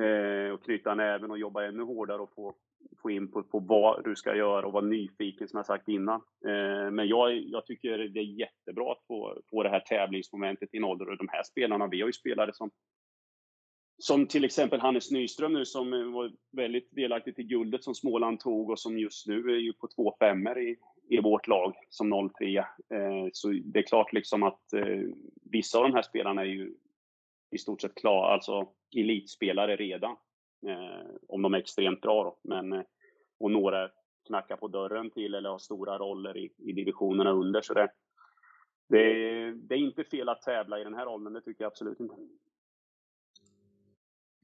[0.00, 2.54] Eh, och knyta näven och jobba ännu hårdare och få,
[3.02, 6.20] få input på vad du ska göra och vara nyfiken som jag sagt innan.
[6.46, 10.76] Eh, men jag, jag tycker det är jättebra att få, få det här tävlingsmomentet i
[10.76, 12.70] en ålder och de här spelarna, vi har ju spelare som
[14.02, 18.70] som till exempel Hannes Nyström nu som var väldigt delaktig till guldet som Småland tog
[18.70, 20.76] och som just nu är ju på två femmor i,
[21.08, 22.56] i vårt lag som 03.
[22.56, 22.64] Eh,
[23.32, 25.02] så det är klart liksom att eh,
[25.50, 26.74] vissa av de här spelarna är ju
[27.52, 30.16] i stort sett klara, alltså elitspelare redan.
[30.66, 32.38] Eh, om de är extremt bra då.
[32.42, 32.82] Men, eh,
[33.40, 33.90] och några
[34.26, 37.60] knackar på dörren till eller har stora roller i, i divisionerna under.
[37.60, 37.90] Så det,
[38.88, 39.04] det,
[39.52, 42.14] det, är inte fel att tävla i den här åldern, det tycker jag absolut inte.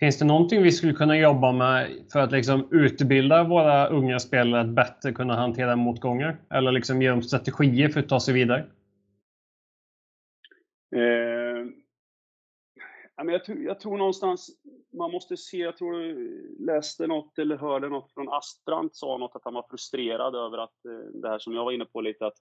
[0.00, 4.60] Finns det någonting vi skulle kunna jobba med för att liksom utbilda våra unga spelare
[4.60, 6.36] att bättre kunna hantera motgångar?
[6.50, 8.66] Eller liksom ge dem strategier för att ta sig vidare?
[10.96, 11.37] Eh,
[13.24, 14.50] men jag, tror, jag tror någonstans
[14.92, 19.36] man måste se, jag tror du läste något eller hörde något från Astrand sa något
[19.36, 22.26] att han var frustrerad över att eh, det här som jag var inne på lite
[22.26, 22.36] att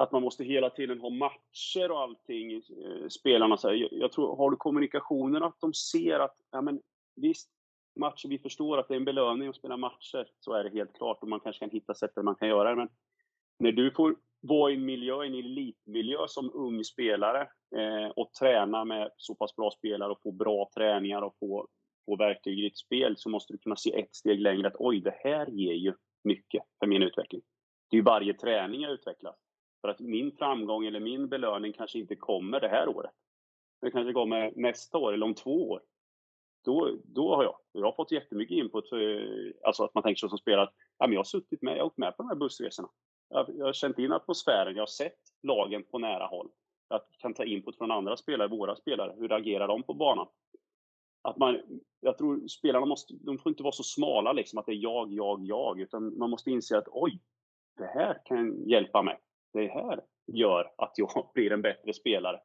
[0.00, 3.56] att man måste hela tiden ha matcher och allting, eh, spelarna.
[3.56, 6.80] Så jag, jag, tror, har du kommunikationen att de ser att, ja men
[7.14, 7.50] visst,
[8.00, 10.96] matcher, vi förstår att det är en belöning att spela matcher, så är det helt
[10.96, 12.76] klart och man kanske kan hitta sätt där man kan göra det.
[12.76, 12.88] Men
[13.58, 18.84] när du får vara i en miljö, en elitmiljö som ung spelare eh, och träna
[18.84, 21.68] med så pass bra spelare och få bra träningar och få,
[22.06, 25.00] få verktyg i ditt spel så måste du kunna se ett steg längre att oj,
[25.00, 25.94] det här ger ju
[26.24, 27.42] mycket för min utveckling.
[27.90, 29.36] Det är ju varje träning jag utvecklas.
[29.80, 33.10] För att min framgång eller min belöning kanske inte kommer det här året.
[33.80, 35.82] Det kanske kommer nästa år eller om två år.
[36.64, 40.28] Då, då har jag, jag har fått jättemycket input, för, alltså att man tänker så
[40.28, 42.28] som spelare att ja, men jag har suttit med, jag har åkt med på de
[42.28, 42.88] här bussresorna.
[43.28, 46.48] Jag, jag har känt in atmosfären, jag har sett lagen på nära håll.
[46.88, 49.14] Jag kan ta input från andra spelare, våra spelare.
[49.18, 50.28] Hur agerar de på banan?
[51.22, 54.72] Att man, jag tror spelarna måste, de får inte vara så smala liksom att det
[54.72, 55.80] är jag, jag, jag.
[55.80, 57.20] Utan man måste inse att oj,
[57.76, 59.18] det här kan hjälpa mig.
[59.52, 62.40] Det här gör att jag blir en bättre spelare.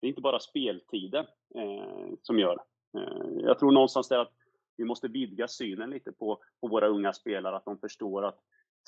[0.00, 2.58] Det är inte bara speltiden eh, som gör
[2.96, 4.32] eh, Jag tror någonstans där att
[4.76, 8.38] vi måste vidga synen lite på, på våra unga spelare, att de förstår att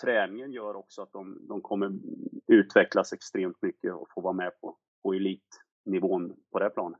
[0.01, 1.93] träningen gör också att de, de kommer
[2.47, 6.99] utvecklas extremt mycket och få vara med på, på elitnivån på det planet.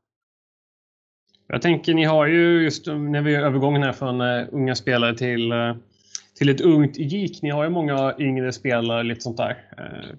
[1.47, 5.17] Jag tänker, ni har ju just när vi är övergången här från uh, unga spelare
[5.17, 5.75] till, uh,
[6.35, 9.51] till ett ungt GIK, ni har ju många yngre spelare, lite sånt där.
[9.79, 10.15] Uh,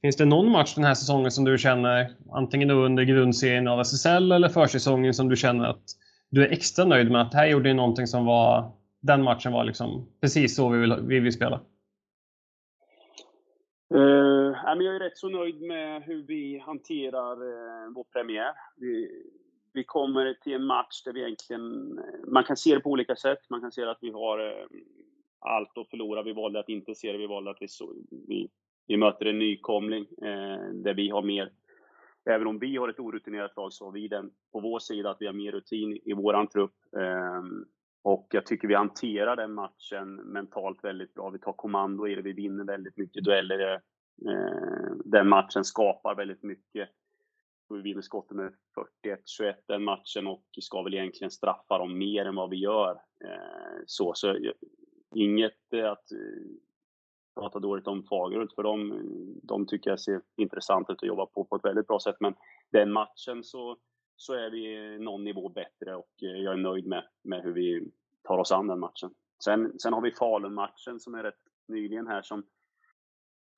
[0.00, 4.32] finns det någon match den här säsongen som du känner, antingen under grundserien av SSL
[4.32, 5.82] eller försäsongen, som du känner att
[6.30, 9.64] du är extra nöjd med att här gjorde ni någonting som var, den matchen var
[9.64, 11.60] liksom precis så vi vill, vi vill spela?
[13.94, 18.52] Uh, jag är rätt så nöjd med hur vi hanterar uh, vår premiär.
[18.76, 19.22] Vi,
[19.72, 21.98] vi kommer till en match där vi egentligen...
[21.98, 23.50] Eh, man kan se det på olika sätt.
[23.50, 24.66] Man kan se att vi har uh,
[25.38, 26.22] allt att förlora.
[26.22, 27.18] Vi valde att inte se det.
[27.18, 27.94] Vi valde att vi, så,
[28.28, 28.48] vi,
[28.86, 31.50] vi möter en nykomling uh, där vi har mer
[32.30, 35.16] även om vi har ett orutinerat lag så har vi den på vår sida att
[35.20, 36.74] vi har mer rutin i våran trupp.
[36.96, 37.64] Ehm,
[38.02, 41.30] och jag tycker vi hanterar den matchen mentalt väldigt bra.
[41.30, 43.80] Vi tar kommando i det, vi vinner väldigt mycket dueller.
[44.26, 46.88] Eh, den matchen skapar väldigt mycket.
[47.68, 48.54] Vi vinner skottet med
[49.40, 52.90] 41-21 den matchen och ska väl egentligen straffa dem mer än vad vi gör.
[53.24, 54.52] Eh, så, så eh,
[55.14, 56.04] inget att
[57.34, 59.02] prata dåligt om Fagerhult, för de,
[59.42, 62.16] de tycker jag ser intressant ut att jobba på på ett väldigt bra sätt.
[62.20, 62.34] Men
[62.72, 63.76] den matchen så,
[64.18, 67.90] så är vi någon nivå bättre och eh, jag är nöjd med, med hur vi
[68.22, 69.10] tar oss an den matchen.
[69.44, 71.38] Sen, sen har vi Falun-matchen som är rätt
[71.68, 72.42] nyligen här som,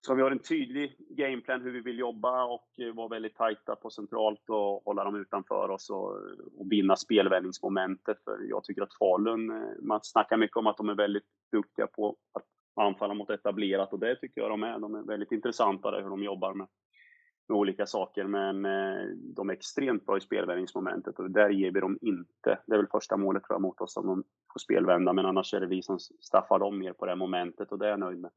[0.07, 3.77] som vi har en tydlig gameplan hur vi vill jobba och eh, vara väldigt tajta
[3.77, 6.09] på centralt och hålla dem utanför oss och,
[6.59, 8.25] och vinna spelvändningsmomentet.
[8.25, 11.87] För jag tycker att Falun, eh, man snackar mycket om att de är väldigt duktiga
[11.87, 12.45] på att
[12.85, 14.79] anfalla mot etablerat och det tycker jag de är.
[14.79, 16.67] De är väldigt intressanta där hur de jobbar med,
[17.51, 18.63] med olika saker men
[19.35, 22.59] de är extremt bra i spelvändningsmomentet och där ger vi dem inte.
[22.67, 25.55] Det är väl första målet tror jag mot oss som de får spelvända men annars
[25.55, 28.19] är det vi som straffar dem mer på det momentet och det är jag nöjd
[28.19, 28.31] med.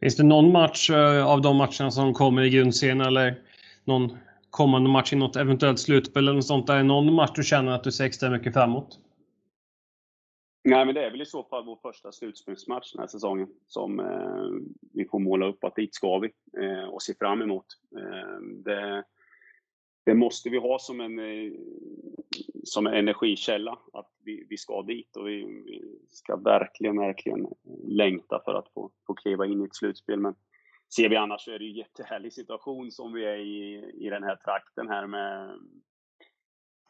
[0.00, 3.42] Finns det någon match eh, av de matcherna som kommer i grundserien eller
[3.84, 4.18] någon
[4.50, 6.82] kommande match i något eventuellt slutspel eller något sånt där?
[6.82, 8.98] Någon match du känner att du ser extra mycket framåt?
[10.68, 14.00] Nej, men det är väl i så fall vår första slutspelsmatch den här säsongen som
[14.00, 17.66] eh, vi får måla upp att dit ska vi eh, och se fram emot.
[17.96, 19.04] Eh, det,
[20.04, 21.52] det, måste vi ha som en, eh,
[22.64, 27.46] som en energikälla, att vi, vi ska dit och vi, vi, ska verkligen, verkligen
[27.84, 30.20] längta för att få, få kliva in i ett slutspel.
[30.20, 30.34] Men
[30.96, 34.10] ser vi annars så är det ju en jättehärlig situation som vi är i, i
[34.10, 35.58] den här trakten här med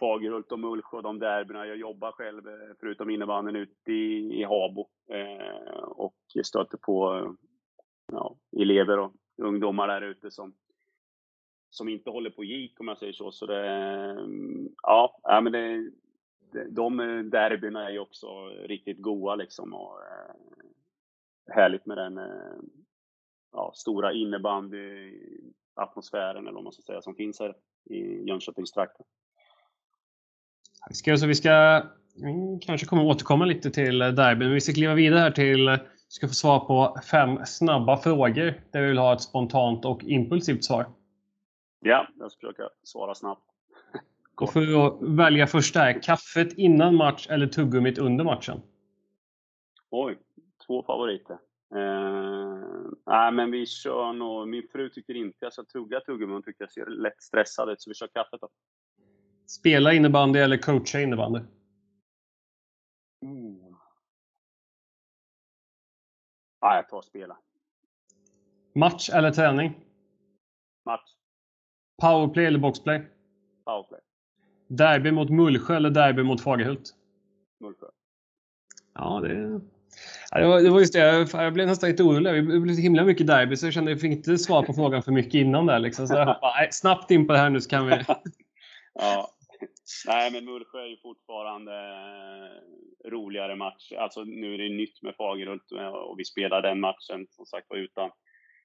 [0.00, 1.66] Fagerhult och Mullsjö, de derbyna.
[1.66, 7.26] Jag jobbar själv, eh, förutom innebandyn, ute i, i Habo eh, och stöter på
[8.12, 10.54] ja, elever och ungdomar där ute som,
[11.70, 13.32] som inte håller på gick, om jag säger så.
[13.32, 13.66] Så det,
[14.82, 15.90] ja, men det,
[16.70, 20.34] de eh, derbyna är ju också riktigt goa liksom och eh,
[21.54, 22.56] härligt med den eh,
[23.52, 29.06] ja, stora innebandy-atmosfären, eller vad man ska säga, som finns här i Jönköpingstrakten.
[30.88, 31.82] Vi ska, så vi ska
[32.14, 34.50] vi kanske kommer återkomma lite till derbyn.
[34.50, 35.78] Vi ska kliva vidare här till
[36.08, 40.64] ska få svar på fem snabba frågor där vi vill ha ett spontant och impulsivt
[40.64, 40.86] svar.
[41.80, 43.42] Ja, jag ska försöka svara snabbt.
[44.40, 48.60] och för att välja första här, kaffet innan match eller tuggummit under matchen?
[49.90, 50.18] Oj,
[50.66, 51.38] två favoriter.
[51.74, 52.58] Eh,
[53.06, 54.48] nej, men vi kör nog...
[54.48, 56.32] Min fru tycker inte jag ska tugga tuggummi.
[56.32, 58.48] Hon tycker jag ser lätt stressad ut, så vi kör kaffet då.
[59.48, 61.40] Spela innebandy eller coacha innebandy?
[63.22, 63.74] Mm.
[66.60, 67.36] Ja, jag tar spela.
[68.74, 69.84] Match eller träning?
[70.84, 71.10] Match.
[72.02, 73.02] Powerplay eller boxplay?
[73.64, 74.00] Powerplay.
[74.68, 76.94] Derby mot Mullsjö eller derby mot Fagerhult?
[77.60, 77.86] Mullsjö.
[78.94, 79.60] Ja, det...
[80.30, 81.28] Ja, det var just det.
[81.32, 82.34] Jag blev nästan lite orolig.
[82.34, 84.72] Det blev så himla mycket derby så jag kände att jag fick inte svar på
[84.72, 85.78] frågan för mycket innan där.
[85.78, 86.08] Liksom.
[86.08, 88.04] Så jag bara, snabbt in på det här nu så kan vi...
[88.94, 89.34] ja.
[90.06, 93.92] Nej, men Mullsjö är ju fortfarande eh, roligare match.
[93.98, 97.66] Alltså nu är det nytt med Fagerhult eh, och vi spelar den matchen som sagt
[97.70, 98.10] var utan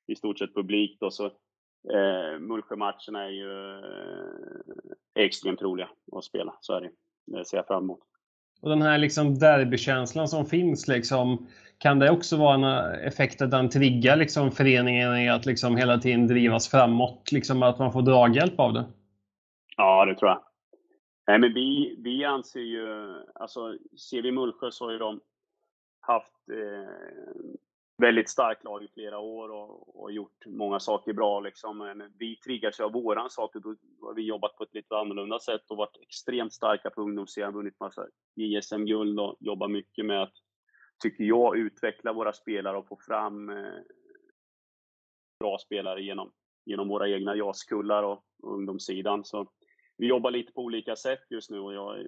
[0.08, 1.12] i stort sett publik då.
[1.12, 3.78] Så eh, Mullsjö-matcherna är ju
[5.16, 6.56] eh, extremt roliga att spela.
[6.62, 6.92] Så är det.
[7.26, 8.00] Det ser jag fram emot.
[8.62, 11.48] Och den här liksom derbykänslan som finns, liksom,
[11.78, 15.98] kan det också vara en effekt att den triggar liksom föreningen i att liksom hela
[15.98, 17.32] tiden drivas framåt?
[17.32, 18.86] Liksom att man får draghjälp av det?
[19.78, 20.44] Ja, det tror jag.
[21.28, 23.78] Nej, men vi, vi anser ju, alltså
[24.10, 25.20] ser vi Mullsjö så har ju de
[26.00, 27.54] haft eh,
[27.98, 31.40] väldigt starkt lag i flera år och, och, gjort många saker bra.
[31.40, 31.78] Liksom.
[31.78, 33.56] Men vi triggas ju av våran sak.
[33.56, 37.02] och Då har vi jobbat på ett lite annorlunda sätt och varit extremt starka på
[37.02, 40.34] ungdomssidan, vunnit massa JSM-guld och jobbar mycket med att,
[41.04, 43.80] tycker jag, utveckla våra spelare och få fram eh,
[45.40, 46.32] bra spelare genom,
[46.66, 49.24] genom våra egna JAS-kullar och, och ungdomssidan.
[49.26, 49.48] Så
[49.98, 52.06] vi jobbar lite på olika sätt just nu och jag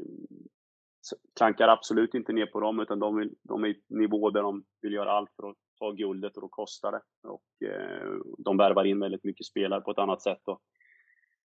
[1.37, 4.65] klankar absolut inte ner på dem, utan de, vill, de är i nivå där de
[4.81, 7.01] vill göra allt för att ta guldet och då kostar det.
[7.27, 10.41] Och eh, de värvar in väldigt mycket spelare på ett annat sätt.
[10.45, 10.59] Då.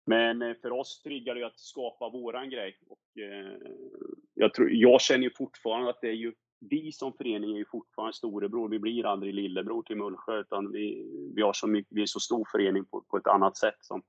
[0.05, 2.79] Men eh, för oss triggar det att skapa våran grej.
[2.87, 3.57] Och, eh,
[4.33, 7.65] jag, tror, jag känner ju fortfarande att det är ju vi som förening är ju
[7.65, 8.69] fortfarande storebror.
[8.69, 12.19] Vi blir aldrig lillebror till Mullsjö, utan vi, vi, har så mycket, vi är så
[12.19, 14.01] stor förening på, på ett annat sätt som,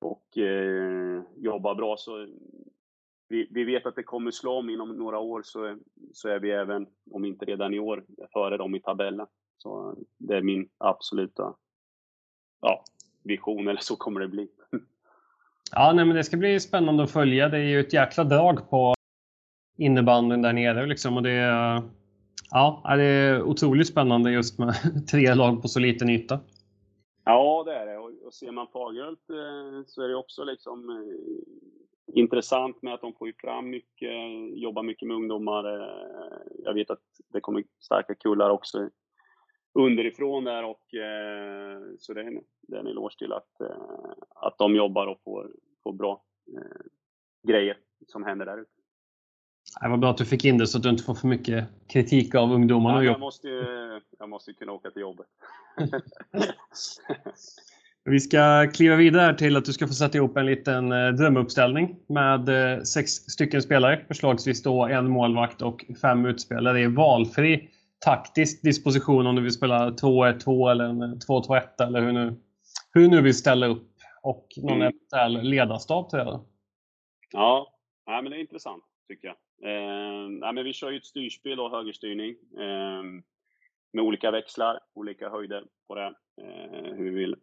[0.00, 1.96] och eh, jobbar bra.
[1.98, 2.26] Så
[3.28, 5.78] vi, vi, vet att det kommer slå om inom några år så,
[6.12, 9.26] så är vi även, om inte redan i år, före dem i tabellen.
[9.58, 11.54] Så det är min absoluta
[12.60, 12.84] ja,
[13.22, 14.48] vision, eller så kommer det bli.
[15.72, 17.48] Ja, nej, men det ska bli spännande att följa.
[17.48, 18.94] Det är ju ett jäkla drag på
[19.76, 20.86] innebandyn där nere.
[20.86, 21.82] Liksom, och det, är,
[22.50, 24.74] ja, det är otroligt spännande just med
[25.10, 26.40] tre lag på så liten yta.
[27.24, 27.75] Ja, det.
[28.26, 33.14] Och, ser man Fagerhult eh, så är det också liksom eh, intressant med att de
[33.14, 34.12] får fram mycket,
[34.54, 35.80] jobbar mycket med ungdomar.
[35.80, 37.02] Eh, jag vet att
[37.32, 38.90] det kommer starka kullar också
[39.74, 40.82] underifrån där och
[41.98, 43.60] så det är, en, det är en eloge till att,
[44.34, 45.50] att de jobbar och får,
[45.82, 46.24] får bra
[47.48, 48.70] grejer som händer där ute.
[49.82, 51.64] Det var bra att du fick in det så att du inte får för mycket
[51.88, 53.04] kritik av ungdomarna.
[53.04, 53.64] Ja, jag, måste ju,
[54.18, 55.26] jag måste kunna åka till jobbet.
[58.08, 61.96] Vi ska kliva vidare till att du ska få sätta ihop en liten eh, drömuppställning
[62.06, 66.78] med eh, sex stycken spelare, förslagsvis då en målvakt och fem utspelare.
[66.78, 67.68] Det är valfri
[68.04, 72.34] taktisk disposition om du vill spela 2-1-2 eller en 2-2-1 eller hur nu,
[72.92, 73.92] hur nu vill ställa upp.
[74.22, 74.82] Och någon mm.
[74.82, 76.40] eventuell ledarstab till det.
[77.32, 77.74] Ja,
[78.06, 79.36] nej, men det är intressant tycker jag.
[79.70, 82.30] Eh, nej, men vi kör ju ett styrspel och högerstyrning.
[82.58, 83.02] Eh,
[83.92, 86.14] med olika växlar, olika höjder på det.
[86.42, 87.36] Eh, hur vi vill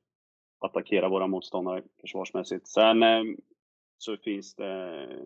[0.64, 2.68] attackera våra motståndare försvarsmässigt.
[2.68, 3.24] Sen eh,
[3.98, 5.18] så finns det eh,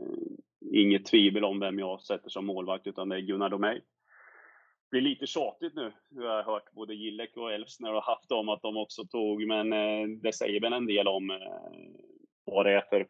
[0.73, 3.75] inget tvivel om vem jag sätter som målvakt, utan det är Gunnar Domeij.
[3.75, 8.31] Det blir lite tjatigt nu, hur jag har hört både Gillek och Elfsner har haft
[8.31, 11.39] om att de också tog, men eh, det säger väl en del om
[12.45, 13.07] vad det är för,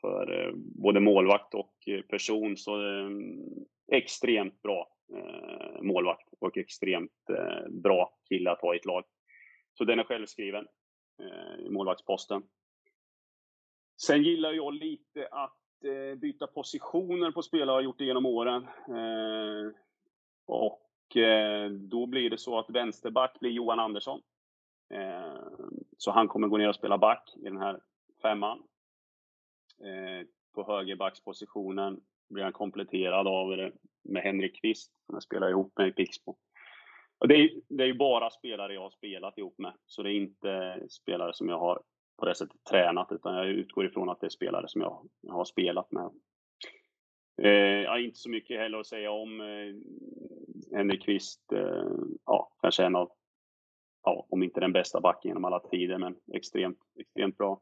[0.00, 1.74] för både målvakt och
[2.08, 2.56] person.
[2.56, 2.80] Så
[3.92, 4.88] extremt bra
[5.82, 7.12] målvakt och extremt
[7.70, 9.04] bra kille att ha i ett lag.
[9.74, 10.66] Så den är självskriven
[11.22, 12.42] Eh, i målvaktsposten.
[14.00, 18.68] Sen gillar jag lite att eh, byta positioner på spelare, har gjort det genom åren.
[18.88, 19.72] Eh,
[20.46, 20.82] och
[21.16, 24.20] Eh, då blir det så att vänsterback blir Johan Andersson.
[24.94, 25.42] Eh,
[25.96, 27.80] så han kommer gå ner och spela back i den här
[28.22, 28.62] femman.
[29.80, 33.70] Eh, på högerbackspositionen blir han kompletterad av
[34.02, 36.36] med Henrik Kvist, som jag spelar ihop med i Pixbo.
[37.22, 40.12] Och det, är, det är ju bara spelare jag har spelat ihop med, så det
[40.12, 41.82] är inte spelare som jag har
[42.18, 45.34] på det sättet tränat, utan jag utgår ifrån att det är spelare som jag, jag
[45.34, 46.10] har spelat med.
[47.42, 49.74] Eh, jag har inte så mycket heller att säga om eh,
[50.76, 51.84] Henrik Kvist, eh,
[52.26, 53.12] ja, kanske en av,
[54.04, 57.60] ja, om inte den bästa backen genom alla tider, men extremt, extremt bra.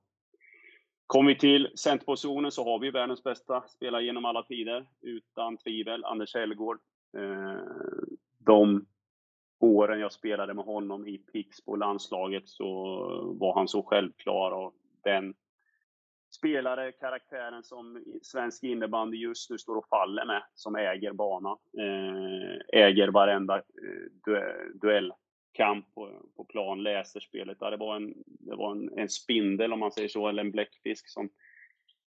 [1.07, 6.05] Kommer vi till centerpositionen så har vi världens bästa spelare genom alla tider, utan tvivel,
[6.05, 6.79] Anders Hellgård.
[7.19, 7.65] Eh,
[8.39, 8.87] de
[9.61, 12.67] åren jag spelade med honom i Pixbo landslaget så
[13.41, 15.35] var han så självklar och den
[16.31, 21.59] spelare, karaktären som svensk innebandy just nu står och faller med, som äger banan.
[21.79, 23.63] Eh, äger varenda eh,
[24.75, 27.57] duellkamp på, på, plan, läser spelet.
[27.61, 30.51] Ja, det var, en, det var en, en, spindel, om man säger så, eller en
[30.51, 31.29] bläckfisk som,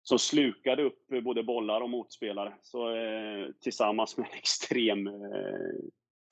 [0.04, 2.54] som slukade upp både bollar och motspelare.
[2.62, 5.76] Så eh, tillsammans med en extrem eh,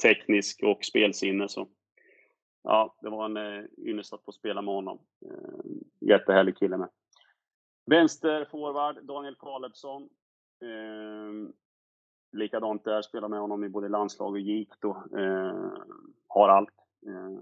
[0.01, 1.67] teknisk och spelsinne så
[2.63, 4.99] ja, det var en eh, ynnest att få spela med honom.
[5.25, 5.59] Eh,
[5.99, 6.89] jättehärlig kille med.
[7.85, 10.09] Vänsterforward, Daniel Kalebsson.
[10.61, 11.53] Eh,
[12.31, 15.03] likadant där, spelar med honom i både landslag och JIK då.
[15.17, 15.71] Eh,
[16.27, 16.75] har allt.
[17.07, 17.39] Eh,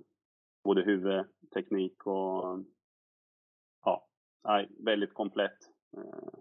[0.64, 2.60] både huvud, teknik och
[3.86, 4.08] ja,
[4.44, 5.58] nej, väldigt komplett.
[5.98, 6.40] Eh,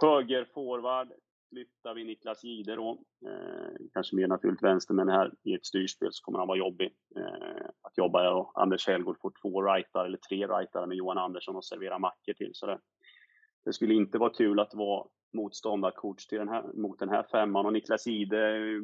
[0.00, 1.12] högerforward
[1.52, 3.04] flyttar vi Niklas Gide då.
[3.26, 6.94] Eh, kanske mer naturligt vänster, men här i ett styrspel så kommer han vara jobbig.
[7.16, 11.56] Eh, att jobba och Anders Hellgård får två rightare eller tre rightare med Johan Andersson
[11.56, 12.50] och servera mackor till.
[12.52, 12.78] Så det,
[13.64, 17.66] det skulle inte vara kul att vara motståndarcoach till den här, mot den här femman.
[17.66, 18.82] Och Niklas Jihde, eh,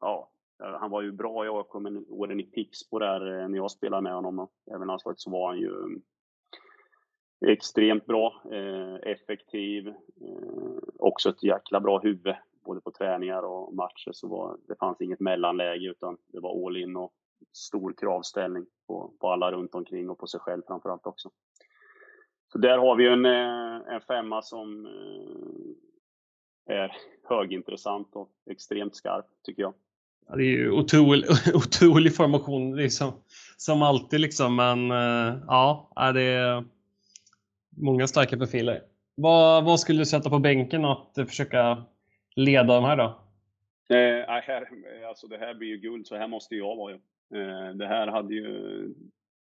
[0.00, 3.56] ja, eh, han var ju bra i AIK, men åren i Pixbo där eh, när
[3.56, 6.00] jag spelade med honom och även landslaget så var han ju
[7.46, 9.94] extremt bra, eh, effektiv, eh,
[10.98, 12.34] också ett jäkla bra huvud
[12.64, 16.76] både på träningar och matcher så var, det fanns inget mellanläge utan det var all
[16.76, 17.12] in och
[17.52, 21.30] stor kravställning på, på alla runt omkring och på sig själv framförallt också.
[22.52, 24.86] Så där har vi en, eh, en femma som
[26.66, 26.96] är
[27.28, 29.74] högintressant och extremt skarp, tycker jag.
[30.28, 31.24] Ja, det är ju otrolig,
[31.54, 33.12] otrolig formation liksom,
[33.56, 34.90] som alltid, liksom, men
[35.46, 36.64] ja, ja, det är
[37.80, 38.82] många starka profiler.
[39.14, 41.84] Vad, vad skulle du sätta på bänken att eh, försöka
[42.36, 43.20] leda de här då?
[43.94, 44.68] Eh, äh, här,
[45.08, 46.94] alltså det här blir ju guld, så här måste jag vara.
[46.94, 48.94] Eh, det här hade ju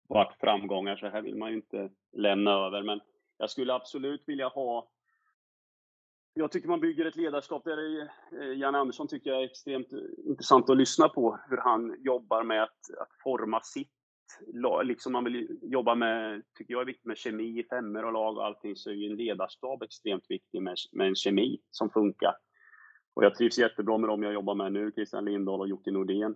[0.08, 2.82] varit framgångar, så här vill man ju inte lämna över.
[2.82, 3.00] Men
[3.38, 4.88] jag skulle absolut vilja ha
[6.38, 7.64] jag tycker man bygger ett ledarskap.
[7.64, 11.38] Där eh, Jan Andersson tycker jag är extremt eh, intressant att lyssna på.
[11.48, 13.92] Hur han jobbar med att, att forma sitt
[14.84, 18.36] liksom man vill jobba med, tycker jag är viktigt med kemi i femmer och lag
[18.36, 22.36] och allting, så är ju en ledarstab extremt viktig med, med en kemi som funkar.
[23.14, 26.34] Och jag trivs jättebra med dem jag jobbar med nu, Christian Lindahl och Jocke Nordén.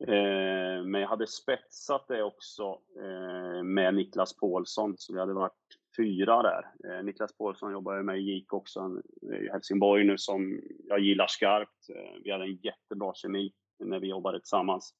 [0.00, 5.52] Eh, men jag hade spetsat det också eh, med Niklas Paulsson, så vi hade varit
[5.96, 6.64] fyra där.
[6.88, 11.88] Eh, Niklas Paulsson jobbar med i GIK också i Helsingborg nu som jag gillar skarpt.
[11.88, 14.94] Eh, vi hade en jättebra kemi när vi jobbade tillsammans.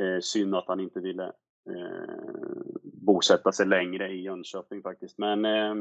[0.00, 1.24] Eh, synd att han inte ville
[1.70, 5.18] eh, bosätta sig längre i Jönköping faktiskt.
[5.18, 5.74] Men eh,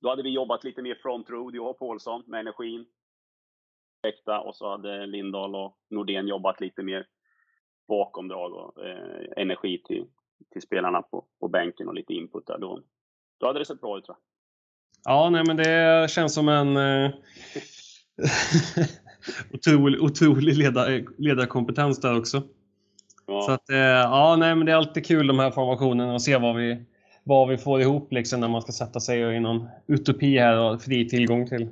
[0.00, 2.86] då hade vi jobbat lite mer front road, jag och Paulsson, med energin.
[4.44, 7.06] Och så hade Lindahl och Nordén jobbat lite mer
[7.88, 10.06] bakomdrag och eh, energi till,
[10.52, 12.58] till spelarna på, på bänken och lite input där.
[12.58, 12.82] Då,
[13.40, 14.22] då hade det sett bra ut tror jag.
[15.14, 17.10] Ja, nej, men det känns som en eh,
[19.54, 20.86] otrolig, otrolig leda,
[21.18, 22.42] ledarkompetens där också.
[23.26, 23.42] Ja.
[23.42, 26.36] Så att, eh, ja, nej, men det är alltid kul de här formationerna och se
[26.36, 26.82] vad vi,
[27.24, 30.82] vad vi får ihop liksom, när man ska sätta sig i någon utopi här och
[30.82, 31.68] fri tillgång till,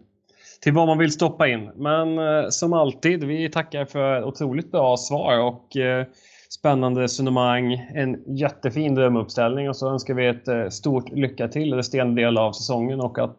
[0.61, 1.71] till vad man vill stoppa in.
[1.77, 6.07] Men eh, som alltid, vi tackar för otroligt bra svar och eh,
[6.49, 12.23] spännande resonemang, en jättefin drömuppställning och så önskar vi ett eh, stort lycka till resterande
[12.23, 13.39] del av säsongen och att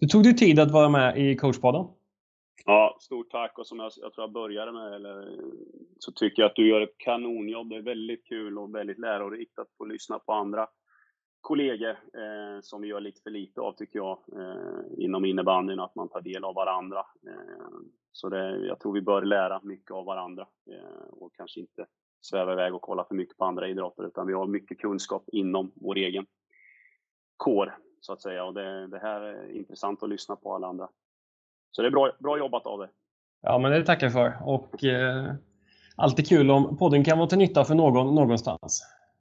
[0.00, 1.84] du tog dig tid att vara med i coachpodden.
[2.70, 5.40] Ja, stort tack och som jag, jag tror jag började med, eller,
[5.98, 7.68] så tycker jag att du gör ett kanonjobb.
[7.68, 10.68] Det är väldigt kul och väldigt lärorikt att få lyssna på andra
[11.40, 15.94] kollegor eh, som vi gör lite för lite av, tycker jag, eh, inom innebandyn, att
[15.94, 16.98] man tar del av varandra.
[16.98, 17.78] Eh,
[18.12, 21.86] så det, jag tror vi bör lära mycket av varandra eh, och kanske inte
[22.20, 25.72] sväva iväg och kolla för mycket på andra idrotter, utan vi har mycket kunskap inom
[25.74, 26.26] vår egen
[27.36, 28.44] kår, så att säga.
[28.44, 30.88] Och det, det här är intressant att lyssna på alla andra.
[31.70, 32.88] Så det är bra, bra jobbat av dig.
[33.42, 34.48] Ja, men det tackar jag för.
[34.48, 35.32] Och eh,
[35.96, 38.82] alltid kul om podden kan vara till nytta för någon någonstans.